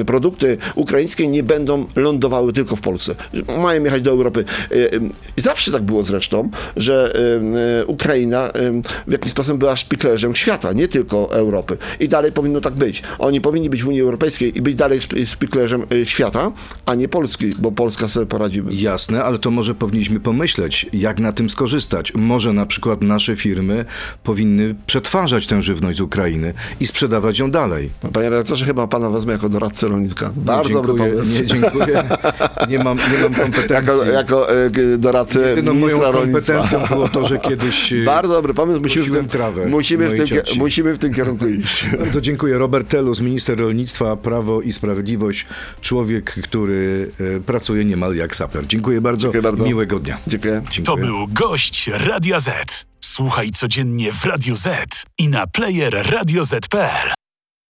e, 0.00 0.04
produkty 0.04 0.58
ukraińskie 0.74 1.28
nie 1.28 1.42
będą 1.42 1.86
lądowały 1.96 2.52
tylko 2.52 2.76
w 2.76 2.80
Polsce. 2.80 3.14
Mają 3.58 3.84
jechać 3.84 4.02
do 4.02 4.10
Europy. 4.10 4.44
E, 4.70 4.74
I 5.36 5.40
zawsze 5.40 5.72
tak 5.72 5.82
było 5.82 6.02
zresztą, 6.02 6.50
że 6.76 7.12
Ukraina 7.86 8.50
w 9.06 9.12
jakiś 9.12 9.32
sposób 9.32 9.58
była 9.58 9.76
szpiklerzem 9.76 10.34
świata, 10.34 10.72
nie 10.72 10.88
tylko 10.88 11.32
Europy. 11.32 11.78
I 12.00 12.08
dalej 12.08 12.32
powinno 12.32 12.60
tak 12.60 12.74
być. 12.74 13.02
Oni 13.18 13.40
powinni 13.40 13.70
być 13.70 13.82
w 13.82 13.88
Unii 13.88 14.00
Europejskiej 14.00 14.58
i 14.58 14.62
być 14.62 14.74
dalej 14.74 15.00
szp- 15.00 15.26
szpiklerzem 15.26 15.82
e, 16.02 16.06
świata, 16.06 16.52
a 16.86 16.94
nie 16.94 17.08
Polski, 17.08 17.54
bo 17.58 17.72
Polska 17.72 18.08
sobie 18.08 18.26
poradzi. 18.26 18.62
Jasne, 18.70 19.24
ale 19.24 19.38
to 19.38 19.50
może 19.50 19.74
powinniśmy 19.74 20.20
pomyśleć, 20.20 20.86
jak 20.92 21.20
na 21.20 21.32
tym 21.32 21.50
skorzystać. 21.50 22.12
Może 22.14 22.52
na 22.52 22.66
przykład 22.66 23.02
nasze 23.02 23.36
firmy 23.36 23.84
powinny 24.22 24.74
przetwarzać 24.86 25.46
tę 25.46 25.62
żywność 25.62 25.98
z 25.98 26.00
Ukrainy 26.00 26.54
i 26.80 26.86
sprzedawać 26.86 27.38
ją 27.38 27.50
dalej. 27.50 27.90
No, 28.04 28.10
Panie 28.10 28.30
redaktorze, 28.30 28.64
chyba 28.66 28.86
pana 28.86 29.10
wezmę 29.10 29.32
jako 29.32 29.48
doradcę 29.48 29.88
rolnika. 29.88 30.30
Bardzo 30.36 30.72
dobry 30.74 30.88
dziękuję, 30.92 31.12
pomysł. 31.12 31.40
Nie, 31.40 31.46
dziękuję. 31.46 32.02
Nie 32.68 32.78
mam, 32.78 32.98
nie 32.98 33.22
mam 33.22 33.34
kompetencji. 33.44 33.92
Jako, 34.12 34.12
jako 34.12 34.46
g- 34.70 34.98
doradcę 34.98 35.40
Jedyną 35.50 35.74
moją 35.74 35.86
ministra 35.86 36.10
rolnictwa. 36.10 36.52
kompetencją 36.52 36.96
było 36.96 37.08
to, 37.08 37.24
że 37.28 37.38
kiedyś... 37.48 37.94
Bardzo 38.06 38.32
dobry 38.32 38.54
pomysł, 38.58 38.80
musimy 38.80 39.06
w, 39.06 39.12
tym, 39.12 39.28
trawę 39.28 39.66
musimy, 39.66 40.04
w 40.04 40.08
mojej 40.08 40.26
tym, 40.28 40.36
cioci. 40.36 40.58
musimy 40.58 40.94
w 40.94 40.98
tym 40.98 41.14
kierunku 41.14 41.48
iść. 41.62 41.86
Bardzo 41.98 42.20
dziękuję. 42.20 42.58
Robert 42.58 42.88
Telus, 42.88 43.20
minister 43.20 43.58
rolnictwa, 43.58 44.16
Prawo 44.16 44.62
i 44.62 44.72
Sprawiedliwość. 44.72 45.46
Człowiek, 45.80 46.34
który 46.42 47.10
e, 47.36 47.40
pracuje 47.40 47.84
niemal 47.84 48.14
jak 48.14 48.36
saper. 48.36 48.66
Dziękuję 48.66 49.00
bardzo. 49.00 49.22
Dziękuję 49.22 49.42
bardzo. 49.42 49.64
Miłego 49.64 49.98
dnia. 49.98 50.18
Dziękuję. 50.26 50.62
Dziękuję. 50.70 50.84
To 50.84 50.96
był 50.96 51.28
gość 51.28 51.90
Radia 51.92 52.40
Z. 52.40 52.86
Słuchaj 53.00 53.50
codziennie 53.50 54.12
w 54.12 54.24
Radio 54.24 54.56
Z 54.56 54.68
i 55.18 55.28
na 55.28 55.46
player 55.46 56.06
radioz.pl. 56.10 57.17